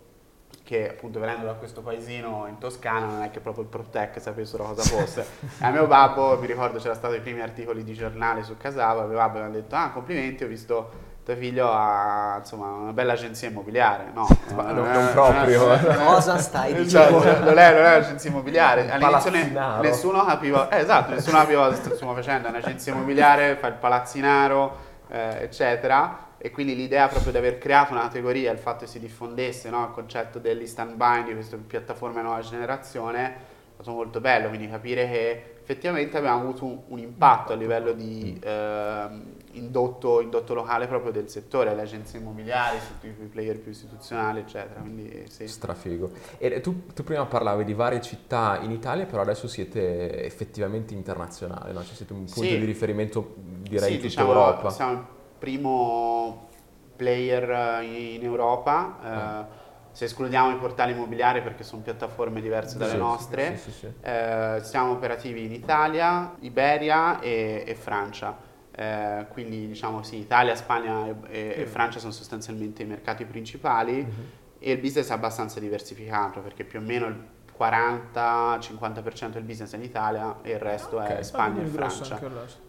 [0.72, 4.64] che appunto venendo da questo paesino in Toscana non è che proprio il PropTech sapessero
[4.64, 5.26] cosa fosse.
[5.60, 9.04] e a mio babbo, mi ricordo c'erano stati i primi articoli di giornale su Casava,
[9.04, 13.12] mio babbo mi ha detto ah complimenti ho visto tuo figlio ha insomma una bella
[13.12, 14.12] agenzia immobiliare.
[14.14, 15.74] No, Ma eh, non- eh, non proprio.
[15.74, 17.22] eh, eh, Cosa stai cioè, dicendo?
[17.22, 18.90] cioè, non, è, non è un'agenzia immobiliare.
[18.92, 22.48] All'inizio ne- nessuno capiva, eh, esatto, nessuno capiva cosa stiamo facendo.
[22.48, 24.78] È un'agenzia immobiliare, fa il palazzinaro,
[25.10, 26.30] eh, eccetera.
[26.44, 29.84] E quindi l'idea proprio di aver creato una categoria, il fatto che si diffondesse no,
[29.86, 33.34] il concetto degli stand-by, di queste piattaforme nuova generazione, è
[33.76, 34.48] stato molto bello.
[34.48, 40.56] Quindi capire che effettivamente abbiamo avuto un, un impatto a livello di ehm, indotto, indotto
[40.56, 44.80] locale proprio del settore, le agenzie immobiliari, tutti i player più istituzionali, eccetera.
[44.80, 45.48] Quindi sì.
[45.48, 46.10] Strafigo.
[46.40, 51.72] E tu, tu prima parlavi di varie città in Italia, però adesso siete effettivamente internazionali,
[51.72, 51.84] no?
[51.84, 52.58] Cioè siete un punto Sì.
[52.58, 54.70] di riferimento, direi, sì, in tutta diciamo, Europa.
[54.72, 56.50] Siamo primo
[56.96, 57.50] player
[57.82, 59.48] eh, in Europa.
[59.50, 63.90] eh, Se escludiamo i portali immobiliari perché sono piattaforme diverse dalle Sì, nostre, sì, sì,
[64.02, 68.38] eh, siamo operativi in Italia, Iberia e, e Francia.
[68.74, 74.26] Eh, quindi diciamo sì, Italia, Spagna e, e- Francia sono sostanzialmente i mercati principali Mhm.
[74.60, 77.18] e il business è abbastanza diversificato perché più o meno il
[77.62, 81.04] 40-50% del business è in Italia e il resto Ok.
[81.08, 82.20] è Spagna e Francia.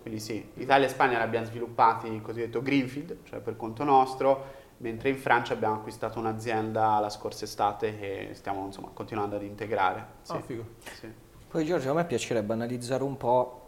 [0.01, 4.61] Quindi sì, Italia e Spagna li abbiamo sviluppati il cosiddetto Greenfield, cioè per conto nostro,
[4.79, 10.07] mentre in Francia abbiamo acquistato un'azienda la scorsa estate che stiamo insomma, continuando ad integrare.
[10.23, 10.65] Sì, Ah, figo.
[10.99, 11.13] sì.
[11.49, 13.59] Poi Giorgio, a me piacerebbe analizzare un po'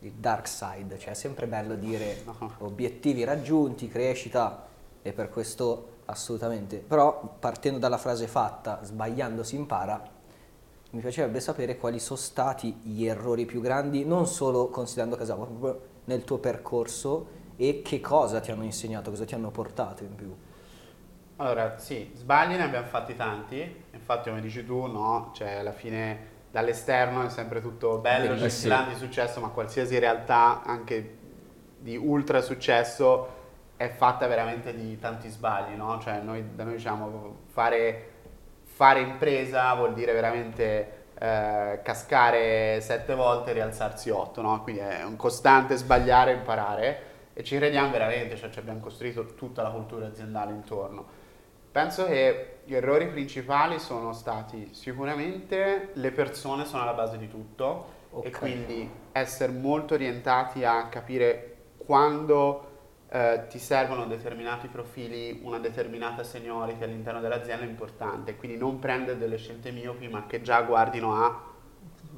[0.00, 2.50] il dark side, cioè è sempre bello dire No.
[2.58, 4.64] obiettivi raggiunti, crescita
[5.02, 6.78] e per questo assolutamente.
[6.78, 10.14] Però partendo dalla frase fatta, sbagliando si impara,
[10.96, 15.46] mi piacerebbe sapere quali sono stati gli errori più grandi, non solo considerando Casavo, ma
[15.46, 20.14] proprio nel tuo percorso e che cosa ti hanno insegnato, cosa ti hanno portato in
[20.14, 20.34] più.
[21.36, 26.34] Allora, sì, sbagli ne abbiamo fatti tanti, infatti come dici tu, no, cioè alla fine
[26.50, 28.48] dall'esterno è sempre tutto bello, Bellissimo.
[28.48, 31.18] scintillanti di successo, ma qualsiasi realtà anche
[31.78, 33.34] di ultra successo
[33.76, 36.00] è fatta veramente di tanti sbagli, no?
[36.00, 38.12] Cioè noi, da noi diciamo fare,
[38.76, 44.62] fare impresa vuol dire veramente eh, cascare sette volte e rialzarsi otto, no?
[44.62, 49.34] Quindi è un costante sbagliare e imparare e ci crediamo veramente, cioè ci abbiamo costruito
[49.34, 51.06] tutta la cultura aziendale intorno.
[51.72, 57.94] Penso che gli errori principali sono stati sicuramente le persone sono alla base di tutto
[58.22, 58.38] e Ok.
[58.38, 62.75] quindi essere molto orientati a capire quando
[63.08, 69.16] eh, ti servono determinati profili, una determinata seniority all'interno dell'azienda è importante, quindi non prendere
[69.16, 71.54] delle scelte miopi ma che già guardino a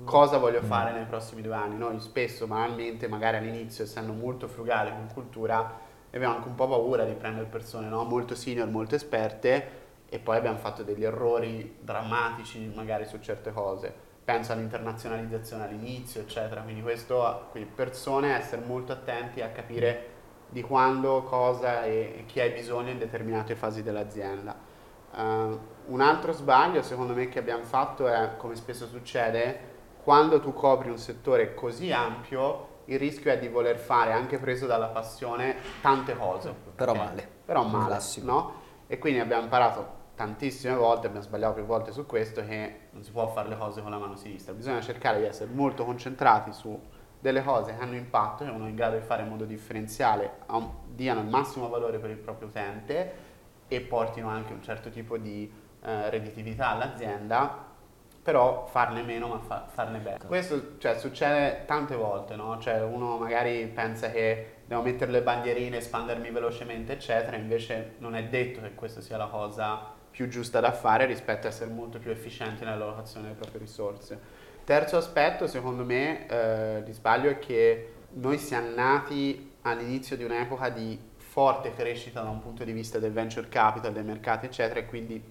[0.05, 1.77] cosa voglio fare nei prossimi due anni.
[1.77, 5.79] Noi spesso, banalmente, magari all'inizio, essendo molto frugali con cultura,
[6.11, 8.05] abbiamo anche un po' paura di prendere persone no?
[8.05, 9.77] molto senior, molto esperte
[10.09, 14.07] e poi abbiamo fatto degli errori drammatici magari su certe cose.
[14.25, 16.63] Penso all'internazionalizzazione all'inizio, eccetera.
[16.63, 20.17] Quindi questo, quindi persone essere molto attenti a capire
[20.49, 24.57] di quando, cosa e, chi hai bisogno in determinate fasi dell'azienda.
[25.15, 30.53] Eh, un altro sbaglio, secondo me, che abbiamo fatto è, come spesso succede, quando tu
[30.53, 35.57] copri un settore così ampio, il rischio è di voler fare, anche preso dalla passione,
[35.83, 36.55] tante cose.
[36.75, 36.99] Però ok?
[36.99, 37.29] male.
[37.45, 38.55] Però male, no?
[38.87, 43.11] E quindi abbiamo imparato tantissime volte, abbiamo sbagliato più volte su questo, che non si
[43.11, 44.53] può fare le cose con la mano sinistra.
[44.55, 46.79] Bisogna cercare di essere molto concentrati su
[47.21, 50.39] delle cose che hanno impatto, che uno è in grado di fare in modo differenziale,
[50.87, 53.27] diano il massimo valore per il proprio utente
[53.69, 55.51] e portino anche un certo tipo di
[55.83, 57.67] eh, redditività all'azienda,
[58.23, 60.19] però farne meno ma fa- farne bene.
[60.27, 62.59] Questo cioè, succede tante volte, no?
[62.59, 68.25] Cioè uno magari pensa che devo mettere le bandierine, espandermi velocemente, eccetera, invece non è
[68.25, 72.11] detto che questa sia la cosa più giusta da fare rispetto a essere molto più
[72.11, 74.21] efficienti nell'allocazione delle proprie risorse.
[74.69, 80.69] Terzo aspetto, secondo me, eh, di sbaglio è che noi siamo nati all'inizio di un'epoca
[80.69, 84.85] di forte crescita da un punto di vista del venture capital, dei mercati, eccetera, e
[84.85, 85.25] quindi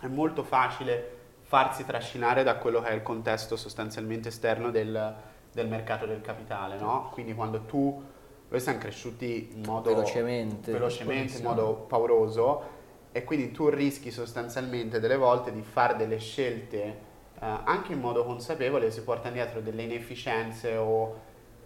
[0.00, 5.16] è molto facile farsi trascinare da quello che è il contesto sostanzialmente esterno del,
[5.52, 7.10] del mercato del capitale, no?
[7.12, 8.02] Quindi quando tu,
[8.48, 10.72] noi siamo cresciuti in modo Velocemente.
[10.72, 12.80] velocemente, in modo pauroso
[13.12, 17.10] e quindi tu rischi sostanzialmente delle volte di fare delle scelte
[17.46, 21.20] anche in modo consapevole si portano dietro delle inefficienze o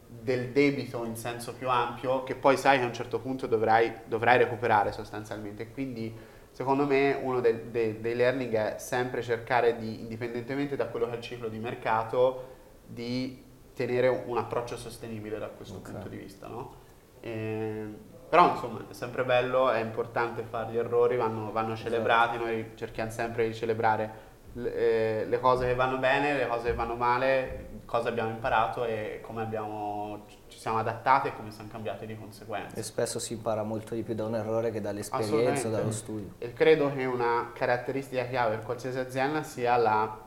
[0.08, 3.92] del debito in senso più ampio che poi sai che a un certo punto dovrai,
[4.06, 5.70] dovrai recuperare sostanzialmente.
[5.70, 6.14] Quindi
[6.50, 11.12] secondo me uno del- dei- dei learning è sempre cercare di, indipendentemente da quello che
[11.12, 12.54] è il ciclo di mercato,
[12.86, 15.90] di tenere un approccio sostenibile da questo Ok.
[15.90, 16.46] punto di vista.
[16.46, 16.74] No?
[17.20, 17.96] Ehm,
[18.28, 21.90] però insomma è sempre bello, è importante fare gli errori, vanno, vanno Esatto.
[21.90, 24.25] celebrati, noi cerchiamo sempre di celebrare
[24.56, 28.84] le, eh, le cose che vanno bene, le cose che vanno male, cosa abbiamo imparato
[28.84, 32.76] e come abbiamo, ci siamo adattati e come siamo cambiati di conseguenza.
[32.76, 36.34] E spesso si impara molto di più da un errore che dall'esperienza, dallo studio.
[36.38, 40.24] E credo che una caratteristica chiave per qualsiasi azienda sia la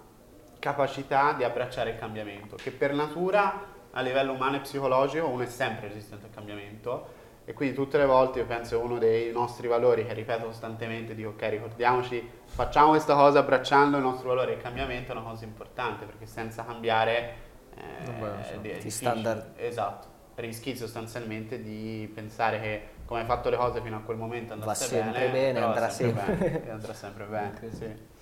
[0.60, 5.48] capacità di abbracciare il cambiamento, che per natura a livello umano e psicologico uno è
[5.48, 7.18] sempre resistente al cambiamento
[7.50, 11.16] e quindi tutte le volte io penso che uno dei nostri valori che ripeto costantemente,
[11.16, 15.46] dico ok ricordiamoci, facciamo questa cosa abbracciando il nostro valore il cambiamento è una cosa
[15.46, 17.34] importante perché senza cambiare
[17.76, 18.92] eh, difficile.
[18.92, 24.18] standard- Esatto, rischi sostanzialmente di pensare che come hai fatto le cose fino a quel
[24.18, 26.50] momento Va andasse sempre bene, bene, andrà sempre sempre.
[26.50, 28.18] bene, e andrà sempre bene, sì.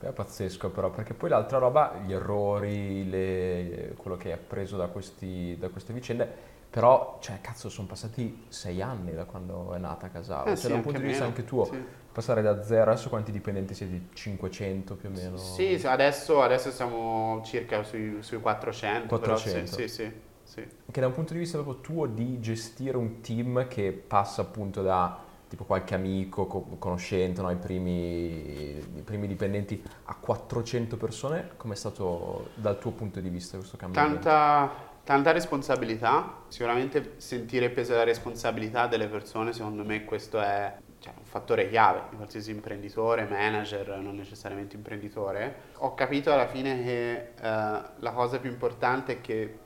[0.00, 4.86] È pazzesco però, perché poi l'altra roba, gli errori, le- quello che hai appreso da,
[4.86, 10.08] questi- da queste vicende, però, cioè, cazzo, sono passati sei anni da quando è nata
[10.08, 10.44] Casavo.
[10.44, 11.76] Eh cioè, sì, da un punto di vista anche tuo, sì.
[12.10, 14.04] passare da zero, adesso quanti dipendenti siete?
[14.14, 15.36] 500 più o meno?
[15.36, 19.76] Sì, adesso, adesso siamo circa sui, sui 400, però sì, 400.
[19.76, 20.12] sì, sì,
[20.44, 20.66] sì.
[20.90, 24.80] Che da un punto di vista proprio tuo di gestire un team che passa appunto
[24.80, 27.50] da tipo qualche amico, co- conoscente, no?
[27.50, 33.58] I, primi, i primi dipendenti a 400 persone, com'è stato dal tuo punto di vista
[33.58, 34.20] questo cambiamento?
[34.20, 40.76] Tanta, tanta responsabilità, sicuramente sentire il peso della responsabilità delle persone, secondo me questo è
[40.98, 45.70] cioè, un fattore chiave di qualsiasi imprenditore, manager, non necessariamente imprenditore.
[45.78, 49.58] Ho capito alla fine che eh, la cosa più importante è che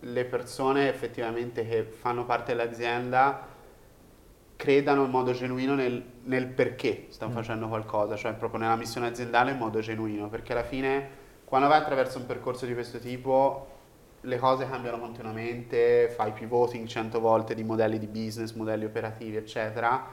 [0.00, 3.46] le persone effettivamente che fanno parte dell'azienda
[4.54, 7.34] credano in modo genuino nel, nel perché stanno mm.
[7.34, 11.80] facendo qualcosa, cioè proprio nella missione aziendale in modo genuino, perché alla fine quando vai
[11.80, 13.77] attraverso un percorso di questo tipo
[14.22, 20.06] le cose cambiano continuamente, fai pivoting 100 volte di modelli di business, modelli operativi, eccetera,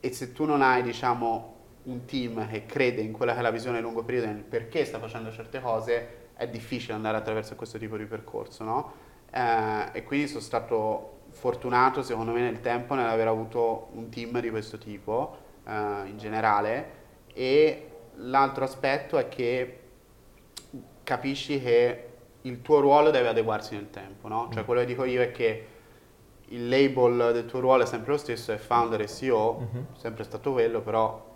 [0.00, 1.54] e se tu non hai, diciamo,
[1.84, 4.84] un team che crede in quella che è la visione a lungo periodo, nel perché
[4.84, 8.92] sta facendo certe cose, è difficile andare attraverso questo tipo di percorso, no?
[9.30, 14.50] Eh, e quindi sono stato fortunato, secondo me, nel tempo nell'aver avuto un team di
[14.50, 15.72] questo tipo, eh,
[16.06, 19.80] in generale, e l'altro aspetto è che
[21.04, 22.15] capisci che
[22.46, 24.48] il tuo ruolo deve adeguarsi nel tempo, no?
[24.52, 24.64] Cioè mm.
[24.64, 25.66] quello che dico io è che
[26.48, 29.84] il label del tuo ruolo è sempre lo stesso, è founder e CEO, mm-hmm.
[29.96, 31.34] sempre stato quello, però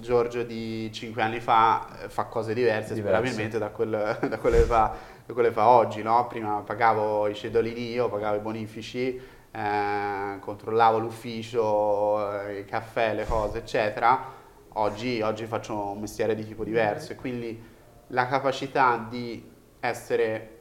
[0.00, 3.58] Giorgio di 5 anni fa eh, fa cose diverse, diverse.
[3.58, 4.94] da, quel, da, quelle fa,
[5.24, 6.26] da, quelle fa, oggi, no?
[6.26, 13.26] Prima pagavo i cedolini io, pagavo i bonifici, eh, controllavo l'ufficio, eh, i caffè, le
[13.26, 14.36] cose, eccetera.
[14.72, 17.60] Oggi, oggi faccio un mestiere di tipo diverso e quindi
[18.08, 20.56] la capacità di essere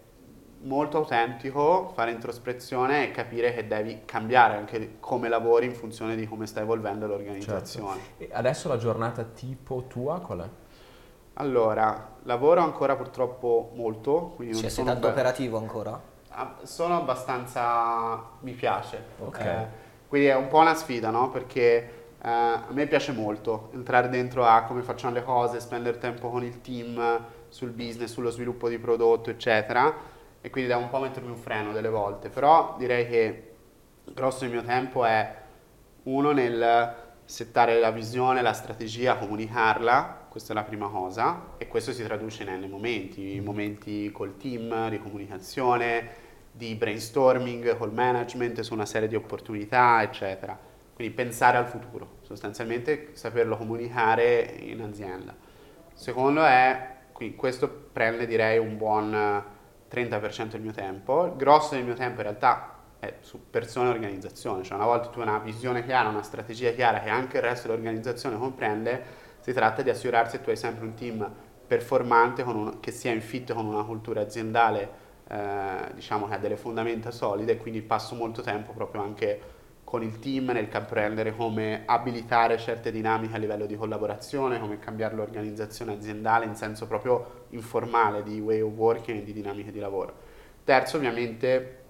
[0.62, 6.28] molto autentico, fare introspezione e capire che devi cambiare anche come lavori in funzione di
[6.28, 8.00] come sta evolvendo l'organizzazione.
[8.18, 8.36] Certo.
[8.36, 10.50] adesso la giornata tipo tua qual è?
[11.40, 14.34] Allora, lavoro ancora purtroppo molto.
[14.36, 15.12] Quindi cioè, sei tanto per...
[15.12, 16.02] operativo ancora?
[16.64, 18.24] Sono abbastanza...
[18.40, 19.04] mi piace.
[19.20, 19.40] Ok.
[19.40, 19.68] Eh,
[20.08, 21.30] quindi è un po' una sfida, no?
[21.30, 21.66] Perché
[22.20, 26.44] eh, a me piace molto entrare dentro a come facciamo le cose, spendere tempo con
[26.44, 29.96] il team, sul business, sullo sviluppo di prodotto, eccetera,
[30.42, 33.52] e quindi devo un po' mettermi un freno delle volte, però direi che
[34.06, 35.36] il grosso del mio tempo è
[36.04, 41.92] uno nel settare la visione, la strategia, comunicarla, questa è la prima cosa, e questo
[41.92, 48.86] si traduce nei momenti, momenti col team, di comunicazione, di brainstorming col management su una
[48.86, 50.58] serie di opportunità, eccetera.
[50.94, 55.36] Quindi pensare al futuro, sostanzialmente saperlo comunicare in azienda.
[55.94, 59.44] Secondo è quindi questo prende direi un buon
[59.90, 61.26] 30% del mio tempo.
[61.26, 65.08] Il grosso del mio tempo in realtà è su persone e organizzazione, cioè una volta
[65.08, 69.04] tu hai una visione chiara, una strategia chiara che anche il resto dell'organizzazione comprende,
[69.40, 71.28] si tratta di assicurarsi che tu hai sempre un team
[71.66, 74.90] performante un, che sia in fit con una cultura aziendale
[75.28, 79.42] eh, diciamo che ha delle fondamenta solide e quindi passo molto tempo proprio anche
[79.88, 85.16] con il team nel comprendere come abilitare certe dinamiche a livello di collaborazione, come cambiare
[85.16, 90.14] l'organizzazione aziendale in senso proprio informale di way of working e di dinamiche di lavoro.
[90.66, 91.84] Terzo, ovviamente,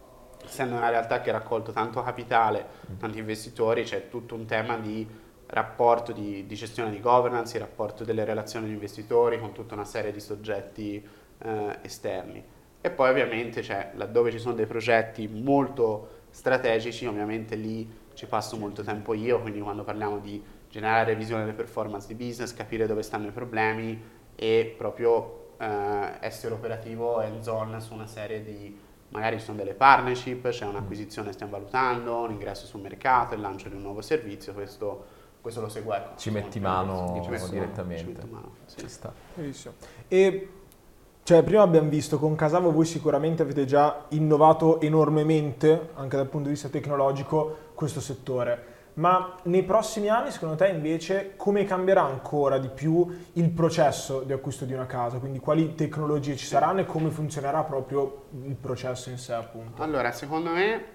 [0.45, 2.67] essendo una realtà che ha raccolto tanto capitale,
[2.99, 5.07] tanti investitori, c'è tutto un tema di
[5.47, 9.85] rapporto di, di gestione di governance, il rapporto delle relazioni di investitori con tutta una
[9.85, 11.03] serie di soggetti
[11.39, 12.45] eh, esterni.
[12.79, 18.57] E poi ovviamente, cioè, laddove ci sono dei progetti molto strategici, ovviamente lì ci passo
[18.57, 23.03] molto tempo io, quindi quando parliamo di generare revisione delle performance di business, capire dove
[23.03, 24.01] stanno i problemi
[24.35, 28.77] e proprio eh, essere operativo e in zone su una serie di,
[29.09, 33.41] magari ci sono delle partnership, c'è un'acquisizione che stiamo valutando, un ingresso sul mercato, il
[33.41, 35.05] lancio di un nuovo servizio, questo,
[35.41, 35.95] questo lo segue.
[35.95, 38.03] Ecco, ci metti mano direttamente.
[38.03, 38.79] Ci metto mano, sì.
[38.79, 39.13] Ci sta.
[39.33, 39.73] Benissimo.
[40.07, 40.49] E
[41.27, 46.47] cioè, prima abbiamo visto con Casavo voi sicuramente avete già innovato enormemente, anche dal punto
[46.47, 48.75] di vista tecnologico, questo settore.
[48.93, 54.31] Ma nei prossimi anni, secondo te, invece, come cambierà ancora di più il processo di
[54.31, 55.17] acquisto di una casa?
[55.17, 59.83] Quindi quali tecnologie ci saranno e come funzionerà proprio il processo in sé, appunto?
[59.83, 60.85] Allora, secondo me,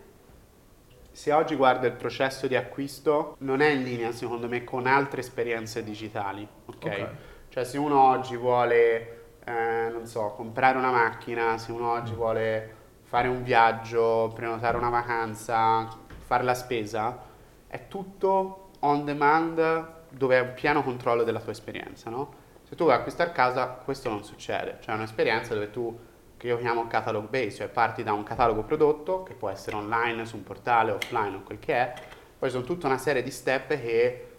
[1.10, 5.20] se oggi guarda il processo di acquisto, non è in linea, secondo me, con altre
[5.20, 6.74] esperienze digitali, ok?
[6.74, 7.06] okay.
[7.50, 12.76] Cioè, se uno oggi vuole eh, non so, comprare una macchina, se uno oggi vuole
[13.02, 15.88] fare un viaggio, prenotare una vacanza,
[16.24, 17.18] fare la spesa,
[17.66, 22.40] è tutto on demand dove hai un pieno controllo della tua esperienza, no?
[22.62, 25.98] Se tu vuoi acquistare casa, questo non succede, cioè è un'esperienza dove tu,
[26.36, 30.24] che io chiamo catalog base, cioè parti da un catalogo prodotto, che può essere online,
[30.24, 31.94] su un portale, offline o quel che è,
[32.38, 34.31] poi sono tutta una serie di step che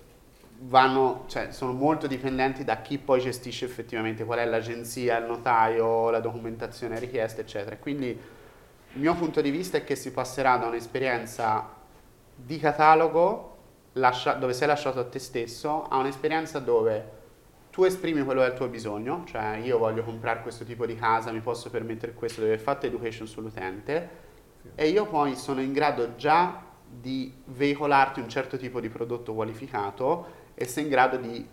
[0.67, 6.09] vanno, cioè, sono molto dipendenti da chi poi gestisce effettivamente qual è l'agenzia, il notaio,
[6.09, 7.77] la documentazione richiesta, eccetera.
[7.77, 11.69] Quindi il mio punto di vista è che si passerà da un'esperienza
[12.35, 13.57] di catalogo
[13.93, 17.21] lascia, dove sei lasciato a te stesso a un'esperienza dove
[17.69, 20.95] tu esprimi quello che è il tuo bisogno, cioè io voglio comprare questo tipo di
[20.95, 24.09] casa, mi posso permettere questo, dove è fatta education sull'utente
[24.61, 24.69] sì.
[24.75, 30.41] e io poi sono in grado già di veicolarti un certo tipo di prodotto qualificato
[30.55, 31.47] e sei in grado di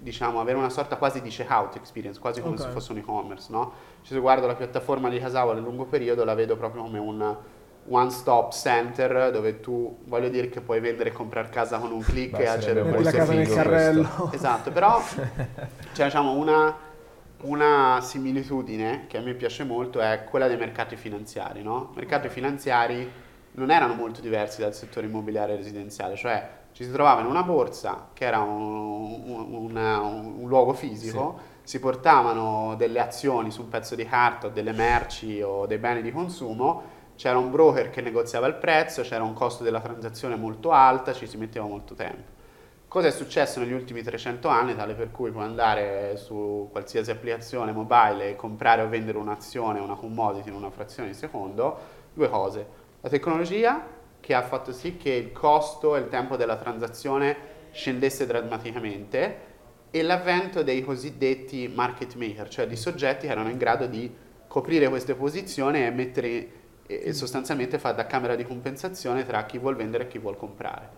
[0.00, 2.62] diciamo, avere una sorta quasi di checkout experience, quasi come Ok.
[2.62, 3.72] se fosse un e-commerce, no?
[4.02, 7.36] Cioè, se guardo la piattaforma di Casawa nel lungo periodo la vedo proprio come un
[7.88, 12.00] one stop center dove tu, voglio dire che puoi vendere e comprare casa con un
[12.00, 14.30] click Beh, e accedere a po' casa nel carrello.
[14.32, 15.02] Esatto, però
[15.92, 16.74] c'è diciamo una,
[17.42, 21.90] una similitudine che a me piace molto è quella dei mercati finanziari, no?
[21.94, 23.10] Mercati finanziari
[23.52, 28.08] non erano molto diversi dal settore immobiliare residenziale, cioè ci si trovava in una borsa
[28.14, 33.94] che era un, un- una- un luogo fisico, si portavano delle azioni su un pezzo
[33.94, 36.82] di carta o delle merci o dei beni di consumo,
[37.16, 41.26] c'era un broker che negoziava il prezzo, c'era un costo della transazione molto alta, ci
[41.26, 42.38] si metteva molto tempo.
[42.88, 47.72] Cosa è successo negli ultimi 300 anni, tale per cui puoi andare su qualsiasi applicazione
[47.72, 51.76] mobile e comprare o vendere un'azione, una commodity in una frazione di secondo?
[52.14, 52.66] Due cose.
[53.02, 53.98] La tecnologia
[54.30, 57.36] che ha fatto sì che il costo e il tempo della transazione
[57.72, 59.48] scendesse drammaticamente
[59.90, 64.08] e l'avvento dei cosiddetti market maker, cioè di soggetti che erano in grado di
[64.46, 66.50] coprire queste posizioni e mettere e
[66.86, 70.88] e sostanzialmente fare da camera di compensazione tra chi vuol vendere e chi vuol comprare.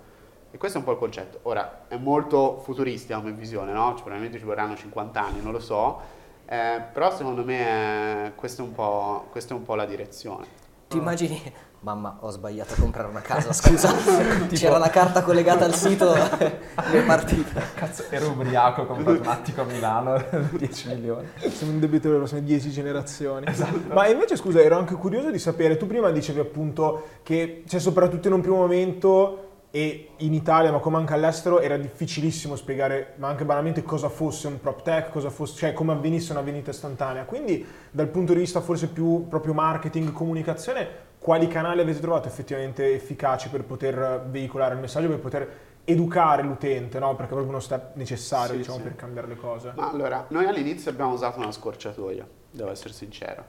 [0.51, 1.41] E questo è un po' il concetto.
[1.43, 3.89] Ora, è molto futuristica come visione, no?
[3.89, 6.01] Cioè, probabilmente ci vorranno 50 anni, non lo so,
[6.47, 10.47] eh, però secondo me eh, questa, è un po', questa è un po' la direzione.
[10.89, 11.71] Ti immagini?
[11.83, 13.93] Mamma, ho sbagliato a comprare una casa, scusa.
[14.55, 17.61] C'era la carta collegata al sito, mi è partita.
[17.75, 20.25] Cazzo, ero ubriaco con Pragmatico a Milano,
[20.57, 21.27] 10 milioni.
[21.51, 23.47] Siamo in debito per le prossime 10 generazioni.
[23.49, 23.93] Esatto.
[23.93, 28.29] Ma invece, scusa, ero anche curioso di sapere, tu prima dicevi appunto che, cioè, soprattutto
[28.29, 33.27] in un primo momento e in Italia, ma come anche all'estero, era difficilissimo spiegare, ma
[33.27, 37.25] anche banalmente, cosa fosse un prop tech, cosa fosse, cioè come avvenisse una vendita istantanea.
[37.25, 42.95] Quindi, dal punto di vista forse più proprio marketing, comunicazione, quali canali avete trovato effettivamente
[42.95, 47.11] efficaci per poter veicolare il messaggio, per poter educare l'utente, no?
[47.15, 48.83] Perché è proprio uno step necessario, Sì, diciamo, sì.
[48.83, 49.73] per cambiare le cose.
[49.77, 53.45] Ma allora, noi all'inizio abbiamo usato una scorciatoia, devo essere sincero.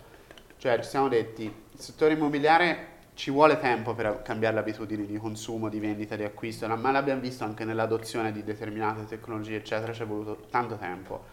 [0.58, 5.18] Cioè, ci siamo detti, il settore immobiliare ci vuole tempo per cambiare le abitudini di
[5.18, 10.04] consumo, di vendita, di acquisto, ma l'abbiamo visto anche nell'adozione di determinate tecnologie, eccetera, ci
[10.04, 11.24] è voluto tanto tempo.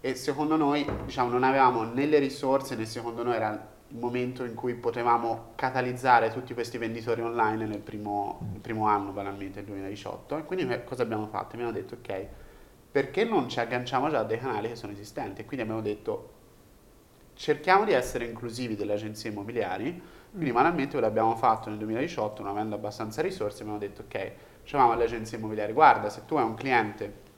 [0.00, 4.54] E secondo noi, diciamo, non avevamo né le risorse né secondo noi era momento in
[4.54, 10.38] cui potevamo catalizzare tutti questi venditori online nel primo, il primo anno, banalmente, il 2018.
[10.38, 11.54] E quindi noi cosa abbiamo fatto?
[11.54, 12.26] Abbiamo detto, ok,
[12.90, 15.40] perché non ci agganciamo già a dei canali che sono esistenti?
[15.40, 16.30] E quindi abbiamo detto,
[17.34, 22.52] cerchiamo di essere inclusivi delle agenzie immobiliari, quindi banalmente quello abbiamo fatto nel 2018, non
[22.52, 24.32] avendo abbastanza risorse, abbiamo detto, ok,
[24.62, 27.28] dicevamo alle agenzie immobiliari, guarda, se tu hai un cliente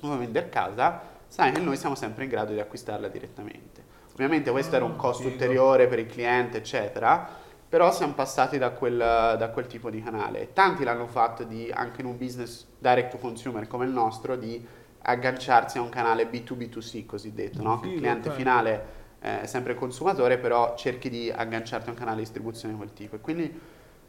[0.00, 3.87] vuoi vendere casa, sai che noi siamo sempre in grado di acquistarla direttamente.
[4.18, 5.34] Ovviamente questo era un costo figo.
[5.34, 7.28] ulteriore per il cliente, eccetera,
[7.68, 10.52] però siamo passati da quel, da quel tipo di canale.
[10.52, 14.66] Tanti l'hanno fatto di, anche in un business direct to consumer come il nostro, di
[15.02, 17.78] agganciarsi a un canale B2B2C cosiddetto, no?
[17.78, 18.86] che il Figo, cliente finale
[19.20, 22.80] eh, è sempre il consumatore, però cerchi di agganciarti a un canale di distribuzione di
[22.80, 23.14] quel tipo.
[23.14, 23.60] E quindi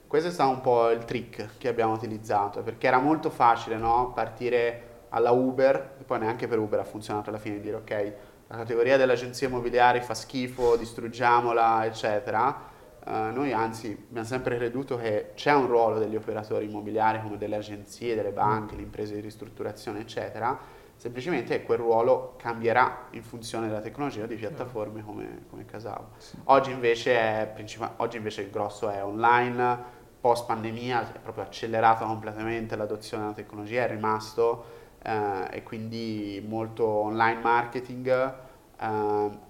[0.08, 4.12] questo è stato un po' il trick che abbiamo utilizzato, perché era molto facile no?
[4.16, 8.14] partire alla Uber, e poi neanche per Uber ha funzionato alla fine di dire ok,
[8.50, 12.68] la categoria delle agenzie immobiliari fa schifo, distruggiamola, eccetera.
[13.06, 17.58] Eh, noi anzi abbiamo sempre creduto che c'è un ruolo degli operatori immobiliari come delle
[17.58, 20.58] agenzie, delle banche, le imprese di ristrutturazione, eccetera.
[20.96, 26.10] Semplicemente quel ruolo cambierà in funzione della tecnologia di piattaforme come, come Casavo.
[26.46, 32.04] Oggi invece, è principa- oggi invece il grosso è online, post pandemia è proprio accelerato
[32.04, 38.34] completamente l'adozione della tecnologia, è rimasto eh, e quindi molto online marketing.
[38.80, 39.48] eh,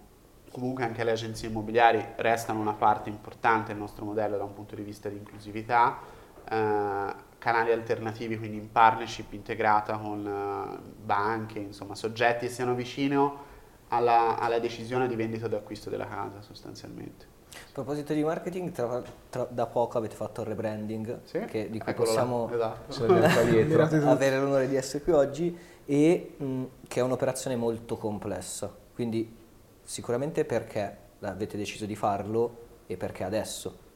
[0.52, 4.76] comunque anche le agenzie immobiliari restano una parte importante del nostro modello da un punto
[4.76, 6.00] di vista di inclusività.
[6.50, 13.46] eh, canali alternativi, quindi in partnership integrata con eh, banche, insomma soggetti che siano vicino
[13.90, 17.38] alla, alla decisione di vendita o di acquisto della casa sostanzialmente.
[17.68, 21.40] A proposito di marketing, tra- tra- da poco avete fatto il rebranding, Sì?
[21.46, 24.08] che- di cui Eccolo là, possiamo esatto.
[24.10, 28.74] Avere l'onore di essere qui oggi e mh, che è un'operazione molto complessa.
[28.94, 29.36] Quindi
[29.84, 33.88] sicuramente perché avete deciso di farlo e perché adesso.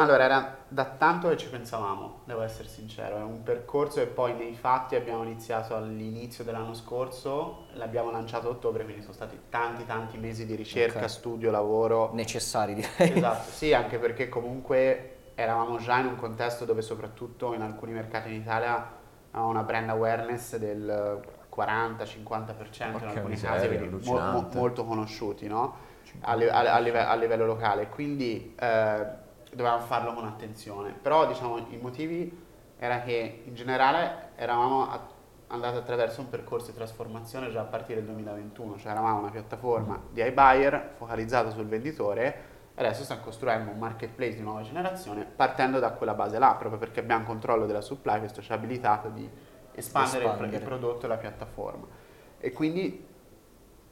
[0.00, 4.34] Allora, era da tanto che ci pensavamo, devo essere sincero, è un percorso e poi
[4.34, 9.84] nei fatti abbiamo iniziato all'inizio dell'anno scorso, l'abbiamo lanciato a ottobre, quindi sono stati tanti
[9.84, 11.10] tanti mesi di ricerca, Ok.
[11.10, 12.10] studio, lavoro.
[12.14, 13.12] Necessari direi.
[13.18, 18.30] Esatto, sì, anche perché comunque eravamo già in un contesto dove soprattutto in alcuni mercati
[18.30, 18.98] in Italia
[19.32, 21.20] avevamo una brand awareness del
[21.54, 25.88] 40-50% in alcuni miseria, casi, quindi mo- mo- molto conosciuti, no?
[26.22, 30.92] a, li- a- a live- a livello locale, quindi eh, dovevamo farlo con attenzione.
[30.92, 32.46] Però diciamo i motivi
[32.78, 35.06] era che in generale eravamo a-
[35.48, 40.00] andate attraverso un percorso di trasformazione già a partire dal 2021, cioè eravamo una piattaforma
[40.10, 45.78] di iBuyer focalizzata sul venditore e adesso stiamo costruendo un marketplace di nuova generazione partendo
[45.80, 49.28] da quella base là, proprio perché abbiamo controllo della supply, questo ci ha abilitato di
[49.72, 50.56] espandere, Espandere.
[50.56, 51.86] il prodotto e la piattaforma.
[52.38, 53.06] E quindi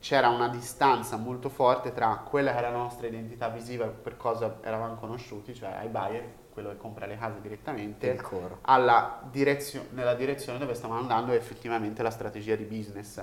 [0.00, 4.58] c'era una distanza molto forte tra quella che era la nostra identità visiva per cosa
[4.62, 8.20] eravamo conosciuti, cioè iBuyer, quello che compra le case direttamente,
[8.62, 13.16] alla direzio- nella direzione dove stavamo andando effettivamente la strategia di business.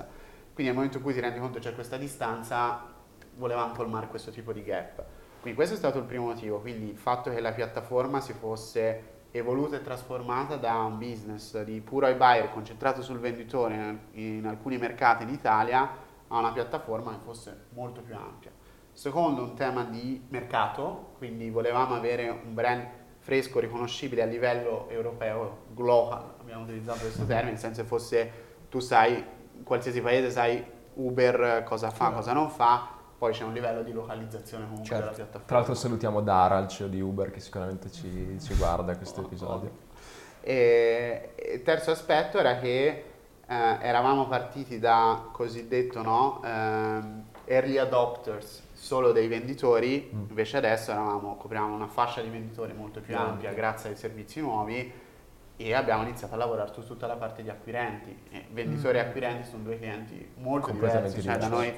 [0.52, 2.94] Quindi nel momento in cui ti rendi conto che c'è questa distanza,
[3.36, 5.02] volevamo colmare questo tipo di gap.
[5.40, 9.14] Quindi questo è stato il primo motivo, quindi il fatto che la piattaforma si fosse
[9.30, 14.78] evoluta e trasformata da un business di puro iBuyer concentrato sul venditore in, in alcuni
[14.78, 18.50] mercati in Italia a una piattaforma che fosse molto più ampia.
[18.92, 22.86] Secondo, un tema di mercato, quindi volevamo avere un brand
[23.18, 28.32] fresco, riconoscibile a livello europeo, global, abbiamo utilizzato questo termine, nel senso che fosse,
[28.68, 29.14] tu sai,
[29.56, 30.64] in qualsiasi paese sai
[30.94, 35.02] Uber cosa fa, cosa non fa, poi c'è un livello di localizzazione comunque Certo.
[35.02, 35.46] della piattaforma.
[35.46, 39.84] Tra l'altro salutiamo Dara, il CEO di Uber, che sicuramente ci, ci guarda questo episodio.
[40.40, 43.04] E il terzo aspetto era che
[43.46, 50.24] eh, eravamo partiti da cosiddetto no, ehm, early adopters solo dei venditori, Mm.
[50.28, 54.92] invece adesso eravamo, copriamo una fascia di venditori molto più ampia grazie ai servizi nuovi
[55.56, 58.14] e abbiamo iniziato a lavorare su tutta la parte di acquirenti.
[58.30, 61.72] E venditori e acquirenti sono due clienti molto diversi, cioè da noi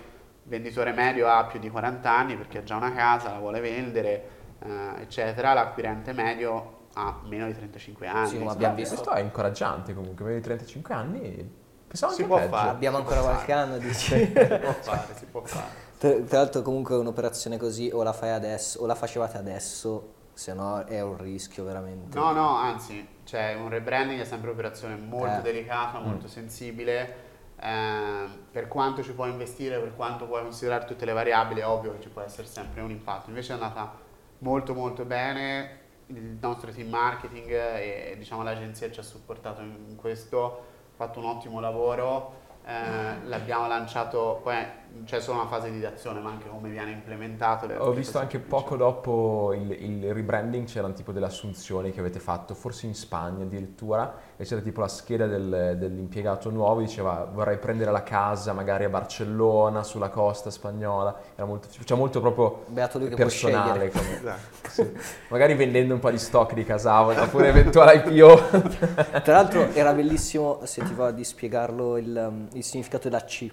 [0.45, 4.29] venditore medio ha più di 40 anni perché ha già una casa, la vuole vendere,
[4.65, 8.29] eh, eccetera, l'acquirente medio ha meno di 35 anni.
[8.29, 11.51] Sì, abbiamo visto- Questo è incoraggiante comunque, avevi 35 anni,
[11.87, 12.49] pensavo Si può peggio.
[12.51, 12.69] fare.
[12.71, 13.61] Abbiamo si ancora qualche fare.
[13.61, 14.15] anno, dici?
[14.27, 15.87] Si può fare, si può fare.
[15.99, 20.53] Tra tra l'altro comunque un'operazione così o la fai adesso o la facevate adesso, se
[20.55, 22.17] no è un rischio veramente.
[22.19, 25.43] No, no, anzi, cioè un rebranding è sempre un'operazione molto Eh.
[25.43, 27.27] delicata, molto sensibile.
[27.61, 31.91] ehm, per quanto ci puoi investire, per quanto puoi considerare tutte le variabili, è ovvio
[31.93, 33.31] che ci può essere sempre un impatto.
[33.31, 33.95] Invece è andata
[34.39, 35.79] molto molto bene,
[36.09, 40.45] il nostro team marketing e diciamo l'agenzia ci ha supportato in questo,
[40.93, 42.47] ha fatto un ottimo lavoro.
[42.69, 44.57] eh, l'abbiamo lanciato, poi
[45.05, 47.67] c'è solo una fase di azione, ma anche come viene implementato.
[47.67, 52.19] le- Ho visto anche poco dopo il, il rebranding c'erano tipo delle assunzioni che avete
[52.19, 57.59] fatto, forse in Spagna addirittura, e c'era tipo la scheda del- dell'impiegato nuovo, diceva vorrei
[57.59, 62.99] prendere la casa magari a Barcellona, sulla costa spagnola, era molto, cioè molto proprio Beato
[62.99, 63.91] lui che può personale.
[63.91, 64.69] come- Esatto.
[64.69, 64.93] sì.
[65.29, 68.37] Magari vendendo un po' di stock di Casavo, oppure eventuale IPO.
[69.23, 73.51] Tra l'altro era bellissimo, se ti va di spiegarlo, il, um, il significato della C.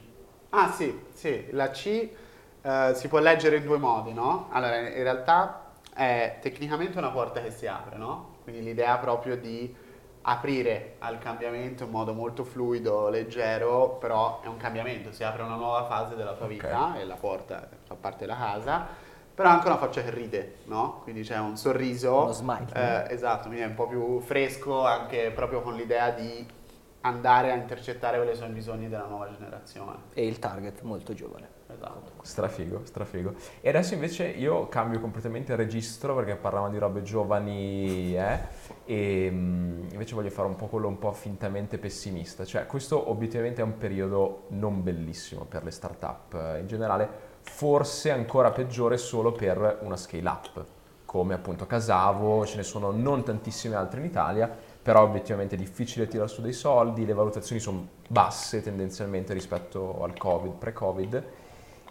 [0.57, 2.09] Ah sì, sì, la C
[2.61, 4.47] eh, si può leggere in due modi, no?
[4.51, 8.35] Allora, in realtà è tecnicamente una porta che si apre, no?
[8.43, 9.75] Quindi l'idea proprio di
[10.27, 15.55] aprire al cambiamento in modo molto fluido, leggero, però è un cambiamento, si apre una
[15.55, 16.51] nuova fase della tua Ok.
[16.53, 18.87] vita e la porta fa parte della casa,
[19.35, 21.01] però anche una faccia che ride, no?
[21.03, 22.21] Quindi c'è un sorriso.
[22.21, 22.65] Uno smile.
[22.73, 26.47] Eh, esatto, quindi è un po' più fresco anche proprio con l'idea di
[27.05, 29.97] andare a intercettare quelli che sono i bisogni della nuova generazione.
[30.13, 31.63] E il target molto giovane.
[31.67, 32.11] Esatto.
[32.21, 33.33] Strafigo, strafigo.
[33.61, 38.39] E adesso invece io cambio completamente il registro perché parlavamo di robe giovani, eh,
[38.85, 42.43] e mm, invece voglio fare un po' quello un po' fintamente pessimista.
[42.43, 47.07] Cioè, questo obiettivamente è un periodo non bellissimo per le start-up in generale,
[47.41, 50.65] forse ancora peggiore solo per una scale-up,
[51.05, 56.07] come appunto Casavo, ce ne sono non tantissime altre in Italia, però obiettivamente è difficile
[56.07, 61.23] tirare su dei soldi, le valutazioni sono basse tendenzialmente rispetto al Covid, pre-Covid,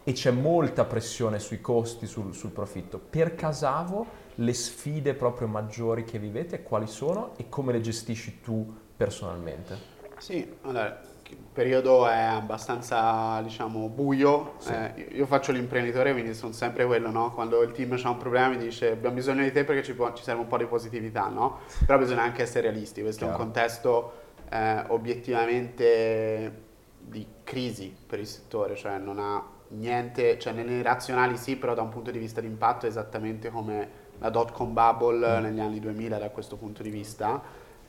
[0.05, 3.01] e c'è molta pressione sui costi, sul, sul profitto.
[3.01, 8.73] Per Casavo le sfide proprio maggiori che vivete quali sono e come le gestisci tu
[8.97, 9.77] personalmente?
[10.19, 11.01] Sì, allora,
[11.33, 14.55] il periodo è abbastanza, diciamo, buio.
[14.59, 14.73] Sì.
[14.73, 17.33] Eh, io faccio l'imprenditore, quindi sono sempre quello, no?
[17.33, 20.13] Quando il team ha un problema mi dice abbiamo bisogno di te perché ci, può-
[20.13, 21.61] ci serve un po' di positività, no?
[21.87, 23.43] Però bisogna anche essere realisti, questo è Chiaro.
[23.43, 24.13] un contesto
[24.51, 26.63] eh, obiettivamente
[27.01, 31.83] di crisi per il settore, cioè non ha niente, cioè nelle razionali sì, però da
[31.83, 35.43] un punto di vista di impatto è esattamente come la dot com bubble Mm.
[35.43, 37.43] negli anni 2000 da questo punto di vista.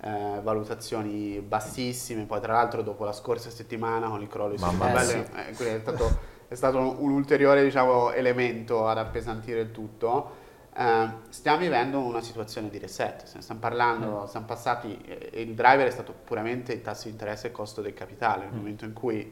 [0.05, 4.91] Eh, valutazioni bassissime, poi tra l'altro dopo la scorsa settimana con il crollo di Mamma.
[4.91, 10.43] Valley, eh, è stato, è stato un, ulteriore diciamo, elemento ad appesantire il tutto.
[10.77, 14.25] Eh, stiamo vivendo una situazione di reset, se ne stiamo parlando, Mm.
[14.27, 17.81] siamo passati, e il driver è stato puramente il tasso di interesse e il costo
[17.81, 18.57] del capitale, nel Mm.
[18.57, 19.31] momento in cui il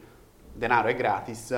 [0.53, 1.55] denaro è gratis,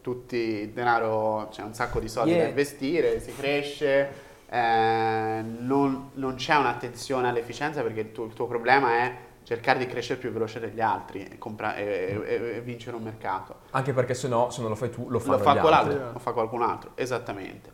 [0.00, 2.42] tutti il denaro, c'è un sacco di soldi Yeah.
[2.42, 4.08] da investire, si cresce,
[4.48, 9.86] eh, non, non c'è un'attenzione all'efficienza perché il tuo, il tuo problema è cercare di
[9.86, 13.60] crescere più veloce degli altri e, compra- e- e- e vincere un mercato.
[13.70, 15.92] Anche perché se no, se non lo fai tu, lo Lo fa, gli quell'altro, altri.
[15.94, 16.12] altri.
[16.12, 17.72] lo fa qualcun altro, esattamente.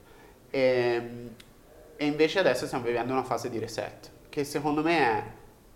[0.50, 1.28] E,
[1.96, 5.22] e invece adesso stiamo vivendo una fase di reset, che secondo me è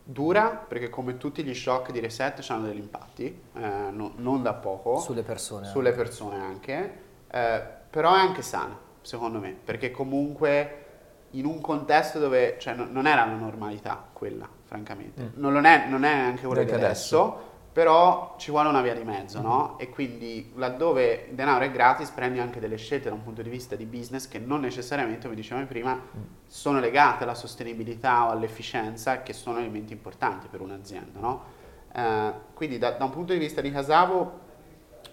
[0.02, 3.24] dura, perché come tutti gli shock di reset hanno degli impatti,
[3.54, 5.66] eh, no- non da poco, Sulle persone.
[5.66, 6.92] sulle persone anche,
[7.30, 10.84] eh, però è anche sana, secondo me, perché comunque
[11.30, 15.22] in un contesto dove cioè, no- non era la normalità quella, francamente.
[15.22, 15.28] Mm.
[15.34, 18.94] Non, lo è, non è neanche quella di Neanche adesso, però ci vuole una via
[18.94, 19.78] di mezzo, no?
[19.78, 23.50] E quindi laddove il denaro è gratis prendi anche delle scelte da un punto di
[23.50, 26.00] vista di business che non necessariamente, come dicevamo prima,
[26.46, 31.44] sono legate alla sostenibilità o all'efficienza, che sono elementi importanti per un'azienda, no?
[31.92, 34.44] Eh, quindi da, da un punto di vista di Casavo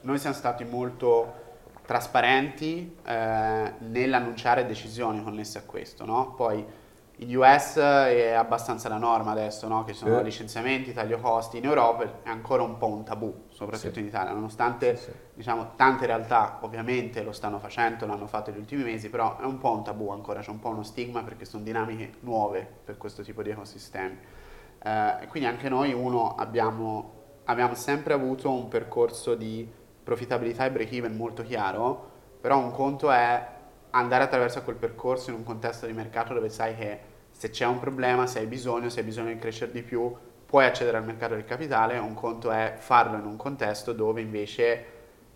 [0.02, 1.42] noi siamo stati molto
[1.86, 6.34] trasparenti eh, nell'annunciare decisioni connesse a questo, no?
[6.36, 6.66] Poi
[7.18, 9.84] in US è abbastanza la norma adesso, no?
[9.84, 10.24] Che ci sono Eh.
[10.24, 14.00] licenziamenti, taglio costi, in Europa è ancora un po' un tabù, soprattutto Sì.
[14.00, 15.12] in Italia, nonostante Sì, sì.
[15.36, 19.58] diciamo tante realtà ovviamente lo stanno facendo, l'hanno fatto negli ultimi mesi, però è un
[19.60, 23.22] po' un tabù ancora, c'è un po' uno stigma perché sono dinamiche nuove per questo
[23.24, 24.18] tipo di ecosistemi.
[24.84, 27.14] Eh, quindi anche noi, uno, abbiamo,
[27.46, 29.70] abbiamo sempre avuto un percorso di
[30.04, 33.48] profittabilità e break-even molto chiaro, però un conto è
[33.92, 37.00] andare attraverso quel percorso in un contesto di mercato dove sai che
[37.32, 40.14] se c'è un problema, se hai bisogno, se hai bisogno di crescere di più,
[40.46, 44.86] puoi accedere al mercato del capitale, un conto è farlo in un contesto dove invece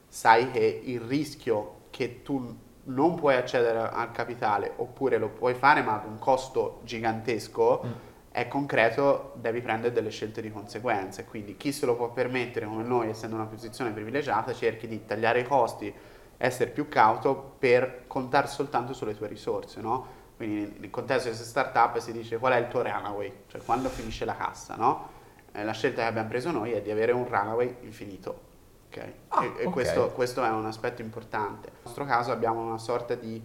[0.07, 5.82] sai che il rischio che tu non puoi accedere al capitale oppure lo puoi fare
[5.82, 7.91] ma ad un costo gigantesco Mm.
[8.38, 11.23] È concreto, devi prendere delle scelte di conseguenza.
[11.25, 15.39] Quindi chi se lo può permettere come noi, essendo una posizione privilegiata, cerchi di tagliare
[15.39, 15.91] i costi,
[16.38, 20.05] essere più cauto per contare soltanto sulle tue risorse, no?
[20.35, 23.89] Quindi nel contesto di questa startup si dice qual è il tuo runaway, cioè quando
[23.89, 25.09] finisce la cassa, no?
[25.51, 28.41] Eh, la scelta che abbiamo preso noi è di avere un runaway infinito.
[28.89, 29.13] ok?
[29.29, 29.71] Ah, e e ok.
[29.71, 31.69] Questo, questo è un aspetto importante.
[31.71, 33.43] Nel nostro caso abbiamo una sorta di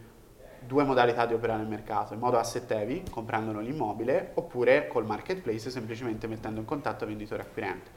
[0.66, 5.70] due modalità di operare nel mercato, in modo asset heavy, comprandolo l'immobile, oppure col marketplace,
[5.70, 7.90] semplicemente mettendo in contatto venditore acquirente.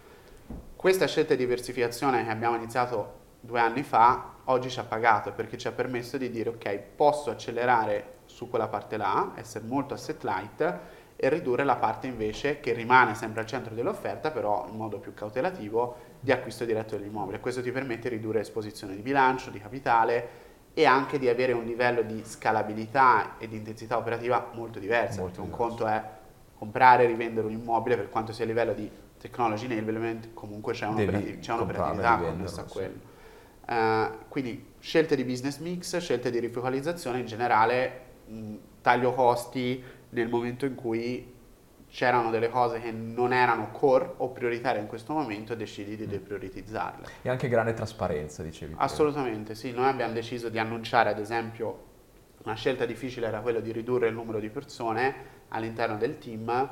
[0.76, 5.57] Questa scelta di diversificazione che abbiamo iniziato due anni fa, oggi ci ha pagato perché
[5.57, 10.24] ci ha permesso di dire ok, posso accelerare su quella parte là, essere molto asset
[10.24, 10.80] light
[11.16, 15.13] e ridurre la parte invece che rimane sempre al centro dell'offerta, però in modo più
[15.13, 17.39] cautelativo, di acquisto diretto dell'immobile.
[17.39, 20.28] Questo ti permette di ridurre esposizione di bilancio, di capitale
[20.78, 25.21] e anche di avere un livello di scalabilità e di intensità operativa molto diverso.
[25.21, 25.67] Molto perché un diverso.
[25.67, 26.03] conto è
[26.57, 30.86] comprare e rivendere un immobile per quanto sia a livello di technology enablement, comunque c'è,
[30.86, 32.73] un'operativ- c'è un'operatività connessa a sì.
[32.73, 32.99] quello.
[33.67, 40.28] Eh, quindi scelte di business mix, scelte di rifocalizzazione in generale, mh, taglio costi nel
[40.28, 41.34] momento in cui
[41.95, 45.95] c'erano delle cose che non erano core o prioritarie in questo momento e decidi Mm.
[45.95, 47.05] di deprioritizzarle.
[47.21, 48.73] E anche grande trasparenza, dicevi.
[48.77, 49.71] Assolutamente, sì.
[49.71, 51.83] Noi abbiamo deciso di annunciare, ad esempio,
[52.43, 55.15] una scelta difficile era quella di ridurre il numero di persone
[55.49, 56.69] all'interno del team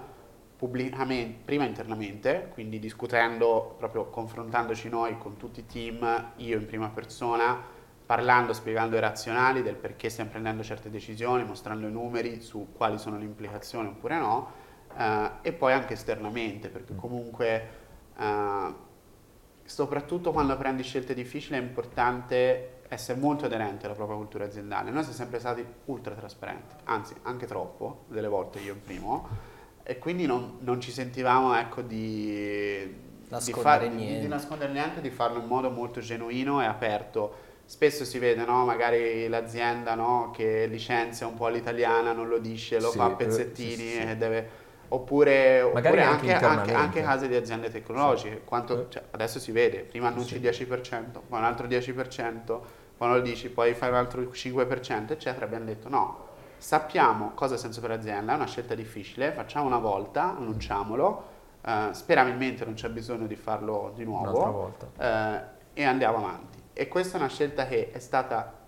[0.58, 6.90] pubblicamente, prima internamente, quindi discutendo, proprio confrontandoci noi con tutti i team, io in prima
[6.90, 7.58] persona,
[8.06, 12.98] parlando, spiegando i razionali del perché stiamo prendendo certe decisioni, mostrando i numeri su quali
[12.98, 14.63] sono le implicazioni oppure no,
[14.98, 17.68] eh, e poi anche esternamente, perché comunque
[18.18, 18.74] eh,
[19.66, 24.92] soprattutto quando prendi scelte difficili è importante essere molto aderente alla propria cultura aziendale.
[24.92, 29.28] Noi siamo sempre stati ultra trasparenti, anzi anche troppo, delle volte io in primo,
[29.84, 32.96] e quindi non, non ci sentivamo ecco, di, di,
[33.30, 34.20] Nascondere di- niente.
[34.22, 37.52] di nascondere niente, di farlo in modo molto genuino e aperto.
[37.66, 38.66] Spesso si vede, no?
[38.66, 40.32] magari l'azienda no?
[40.36, 43.90] che licenzia un po' all'italiana, non lo dice, lo Sì, fa a eh, pezzettini sì,
[43.90, 44.02] sì.
[44.02, 44.62] e deve...
[44.94, 48.42] Oppure, oppure anche anche, anche, case di aziende tecnologiche.
[48.46, 48.86] Quanto- Sì.
[48.90, 50.36] cioè, adesso si vede, prima annunci Sì.
[50.36, 52.62] il 10%, poi un altro 10%,
[52.98, 55.46] quando lo dici poi fai un altro 5%, eccetera.
[55.46, 56.28] Abbiamo detto no,
[56.58, 61.24] sappiamo cosa ha senso per l'azienda, è una scelta difficile, facciamo una volta, annunciamolo,
[61.66, 64.88] eh, sperabilmente non c'è bisogno di farlo di nuovo volta.
[65.74, 66.62] eh, e andiamo avanti.
[66.74, 68.62] E questa è una scelta che è stata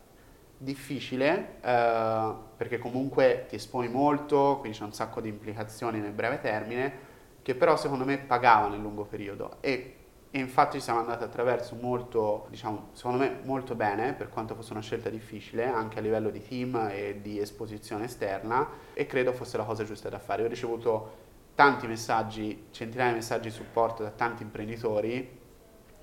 [0.66, 6.42] difficile eh, perché comunque ti esponi molto, quindi c'è un sacco di implicazioni nel breve
[6.42, 9.96] termine, che però secondo me pagava nel lungo periodo e,
[10.32, 14.82] e infatti siamo andati attraverso molto, diciamo, secondo me molto bene, per quanto fosse una
[14.82, 19.64] scelta difficile, anche a livello di team e di esposizione esterna e credo fosse la
[19.64, 20.44] cosa giusta da fare.
[20.44, 21.24] Ho ricevuto
[21.56, 25.40] tanti messaggi, centinaia di messaggi di supporto da tanti imprenditori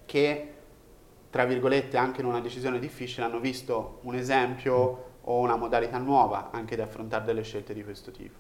[0.06, 0.54] che
[1.33, 6.51] tra virgolette anche in una decisione difficile hanno visto un esempio o una modalità nuova
[6.51, 8.37] anche di affrontare delle scelte di questo tipo.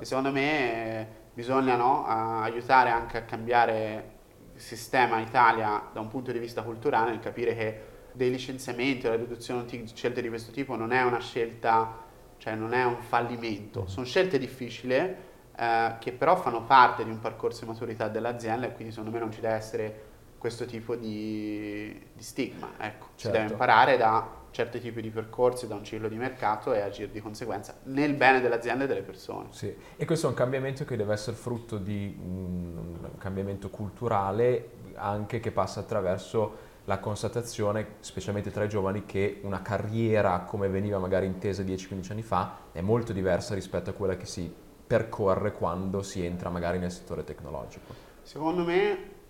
[0.00, 4.10] E secondo me eh, bisogna no, aiutare anche a cambiare
[4.52, 9.10] il sistema Italia da un punto di vista culturale, nel capire che dei licenziamenti o
[9.10, 12.02] la riduzione di scelte di questo tipo non è una scelta,
[12.38, 17.20] cioè non è un fallimento, sono scelte difficili eh, che però fanno parte di un
[17.20, 20.10] percorso di maturità dell'azienda e quindi secondo me non ci deve essere
[20.42, 22.70] questo tipo di, di stigma.
[22.76, 23.10] Ecco.
[23.14, 23.38] Si Certo.
[23.38, 27.20] deve imparare da certi tipi di percorsi, da un ciclo di mercato e agire di
[27.20, 29.50] conseguenza nel bene dell'azienda e delle persone.
[29.52, 35.38] Sì, e questo è un cambiamento che deve essere frutto di un cambiamento culturale anche
[35.38, 41.26] che passa attraverso la constatazione, specialmente tra i giovani, che una carriera come veniva magari
[41.26, 44.52] intesa 10-15 anni fa è molto diversa rispetto a quella che si
[44.84, 47.94] percorre quando si entra magari nel settore tecnologico.
[48.22, 49.20] Secondo me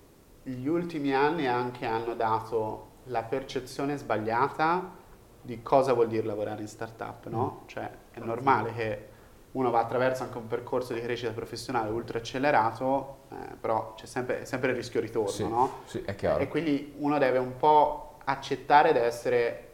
[0.43, 5.01] gli ultimi anni anche hanno dato la percezione sbagliata
[5.41, 7.63] di cosa vuol dire lavorare in startup, no?
[7.67, 9.09] Cioè è normale che
[9.53, 14.45] uno va attraverso anche un percorso di crescita professionale ultra accelerato, eh, però c'è sempre,
[14.47, 15.71] sempre il rischio ritorno, Sì, no?
[15.85, 16.39] sì, è chiaro.
[16.39, 19.67] E quindi uno deve un po' accettare, deve essere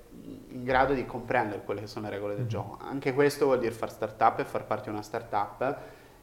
[0.48, 2.48] in grado di comprendere quelle che sono le regole del Mhm.
[2.48, 2.78] gioco.
[2.82, 5.78] Anche questo vuol dire far startup e far parte di una startup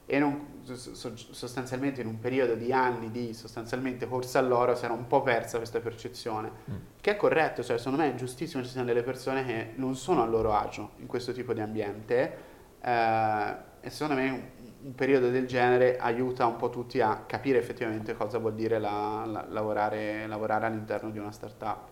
[0.08, 4.86] e non- so- so- sostanzialmente in un periodo di anni di sostanzialmente corsa all'oro si
[4.86, 6.76] era un po' persa questa percezione, Mm.
[7.02, 10.22] che è corretto, cioè secondo me è giustissimo ci siano delle persone che non sono
[10.22, 12.38] a loro agio in questo tipo di ambiente
[12.82, 14.42] eh, e secondo me un,
[14.84, 19.24] un periodo del genere aiuta un po' tutti a capire effettivamente cosa vuol dire la-
[19.26, 21.88] la- lavorare, lavorare all'interno di una startup.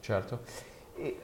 [0.00, 0.40] Certo.
[0.96, 1.20] E,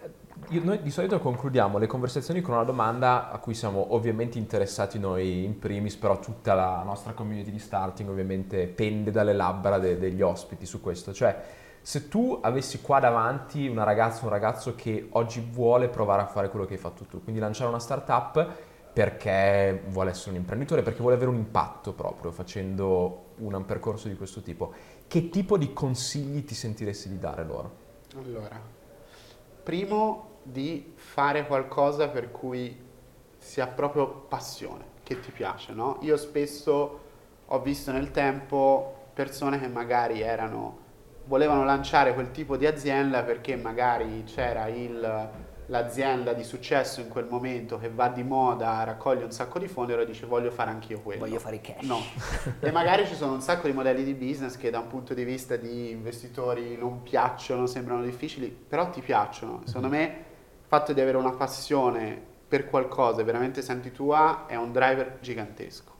[0.49, 4.99] io- noi di solito concludiamo le conversazioni con una domanda a cui siamo ovviamente interessati
[4.99, 9.99] noi in primis, però tutta la nostra community di starting ovviamente pende dalle labbra de-
[9.99, 11.13] degli ospiti su questo.
[11.13, 11.43] Cioè,
[11.81, 16.27] se tu avessi qua davanti una ragazza o un ragazzo che oggi vuole provare a
[16.27, 18.47] fare quello che hai fatto tu, quindi lanciare una startup
[18.93, 24.17] perché vuole essere un imprenditore, perché vuole avere un impatto proprio facendo un, percorso di
[24.17, 24.73] questo tipo,
[25.07, 27.87] che tipo di consigli ti sentiresti di dare loro?
[28.17, 28.61] Allora,
[29.69, 32.75] primo di fare qualcosa per cui
[33.37, 35.99] si ha proprio passione, che ti piace, no?
[36.01, 37.01] Io spesso
[37.45, 40.79] ho visto nel tempo persone che magari erano,
[41.27, 45.29] volevano lanciare quel tipo di azienda perché magari c'era il-
[45.69, 49.91] l'azienda di successo in quel momento che va di moda, raccoglie un sacco di fondi
[49.91, 51.21] e allora dice voglio fare anch'io quello.
[51.21, 51.85] Voglio fare cash.
[51.85, 52.01] No,
[52.61, 55.25] e magari ci sono un sacco di modelli di business che da un punto di
[55.25, 59.63] vista di investitori non piacciono, sembrano difficili, però ti piacciono.
[59.65, 64.73] Secondo me il fatto di avere una passione per qualcosa veramente senti tua è un
[64.73, 65.97] driver gigantesco.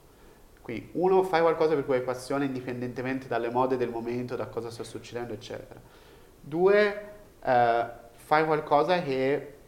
[0.61, 4.71] Quindi uno, fai qualcosa per cui hai passione indipendentemente dalle mode del momento, da cosa
[4.71, 5.79] sta succedendo, eccetera.
[6.41, 7.11] Due,
[7.43, 9.58] eh, fai qualcosa che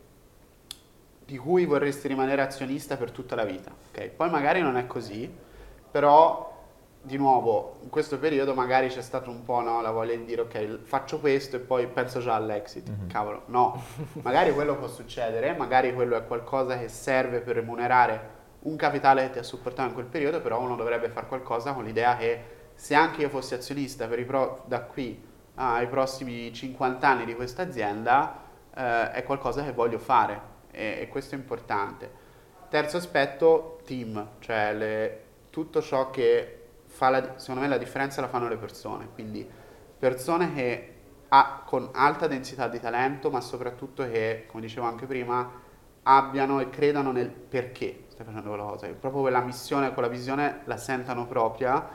[1.32, 3.72] di cui vorresti rimanere azionista per tutta la vita.
[3.72, 4.08] ok?
[4.10, 5.34] Poi magari non è così,
[5.90, 6.50] però
[7.02, 10.42] di nuovo in questo periodo magari c'è stato un po' no, la voglia di dire
[10.42, 12.90] ok faccio questo e poi penso già all'exit.
[12.90, 13.08] Mhm.
[13.08, 13.82] Cavolo, no,
[14.24, 19.30] magari quello può succedere, magari quello è qualcosa che serve per remunerare un capitale che
[19.30, 22.44] ti ha supportato in quel periodo, però uno dovrebbe fare qualcosa con l'idea che
[22.76, 27.36] se anche io fossi azionista per i pro- da qui ai prossimi 50 anni di
[27.36, 28.36] questa azienda,
[28.76, 32.09] eh, è qualcosa che voglio fare e, e questo è importante.
[32.69, 38.28] Terzo aspetto, team, cioè le- tutto ciò che fa la, secondo me la differenza la
[38.28, 39.47] fanno le persone, quindi
[39.97, 40.93] persone che
[41.30, 45.49] ha, con alta densità di talento, ma soprattutto che, come dicevo anche prima,
[46.03, 50.61] abbiano e credano nel perché stai facendo quella cosa, che proprio quella missione, quella visione
[50.65, 51.88] la sentano propria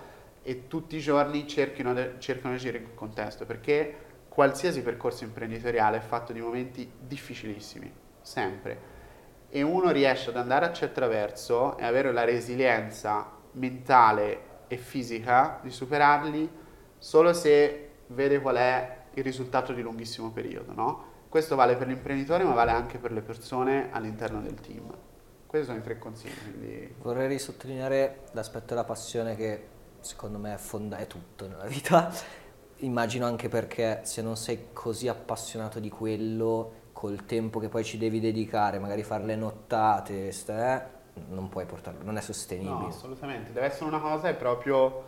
[0.42, 5.96] e tutti i giorni cerchino, de- cercano di in quel contesto, perché qualsiasi percorso imprenditoriale
[5.98, 7.92] è fatto di momenti difficilissimi,
[8.26, 8.94] sempre.
[9.48, 16.50] E uno riesce ad andare attraverso e avere la resilienza mentale e fisica di superarli
[16.98, 21.04] solo se vede qual è il risultato di lunghissimo periodo, no?
[21.28, 24.92] Questo vale per l'imprenditore ma vale anche per le persone all'interno del team.
[25.46, 29.68] Questi sono i tre consigli, quindi Vorrei risottolineare l'aspetto della passione che
[30.00, 32.12] secondo me è, fonda- è tutto nella vita.
[32.80, 37.98] Immagino anche perché se non sei così appassionato di quello, col tempo che poi ci
[37.98, 40.94] devi dedicare, magari fare le nottate, ste-
[41.28, 42.70] non puoi portarlo, non è sostenibile.
[42.72, 45.04] no, assolutamente, deve essere una cosa che proprio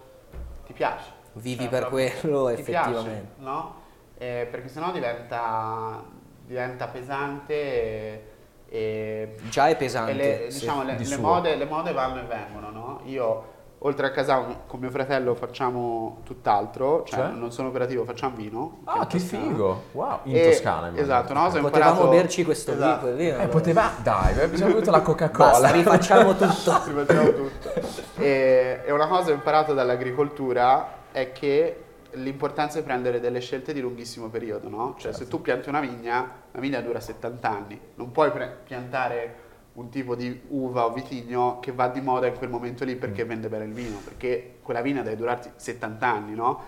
[0.66, 1.10] ti piace.
[1.32, 3.34] Vivi Cioè, per quello ti piace, effettivamente.
[3.38, 3.74] no?
[4.18, 6.04] Eh, perché sennò diventa,
[6.44, 8.24] diventa pesante e,
[8.68, 10.10] e Già è pesante.
[10.10, 13.00] E le, diciamo, le, di le mode, le mode vanno e vengono, no?
[13.04, 17.28] Io oltre a Casau con mio fratello facciamo tutt'altro, cioè, Cioè?
[17.30, 18.78] non sono operativo, facciamo vino.
[18.84, 19.42] Ah, che Toscana.
[19.44, 19.82] figo!
[19.92, 20.78] Wow, in E- Toscana.
[20.88, 21.02] immagino.
[21.02, 22.16] Esatto, una cosa ho Potevamo imparato...
[22.16, 23.06] berci questo Esatto.
[23.06, 23.38] vino, vino.
[23.38, 23.90] Eh, poteva...
[24.02, 25.50] Dai, abbiamo avuto la Coca-Cola.
[25.50, 26.80] Basta, rifacciamo tutto.
[26.86, 27.72] Rifacciamo tutto.
[28.16, 33.72] E, e una cosa che ho imparato dall'agricoltura è che l'importanza è prendere delle scelte
[33.72, 34.94] di lunghissimo periodo, no?
[34.98, 39.34] Cioè se tu pianti una vigna, la vigna dura 70 anni, non puoi pre- piantare
[39.78, 43.24] un tipo di uva o vitigno che va di moda in quel momento lì perché
[43.24, 46.62] vende bene il vino, perché quella vigna deve durarti 70 anni, no?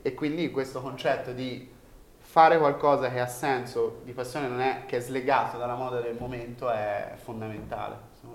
[0.00, 1.70] E quindi questo concetto di
[2.16, 6.16] fare qualcosa che ha senso, di passione non è che è slegato dalla moda del
[6.18, 8.12] momento è fondamentale.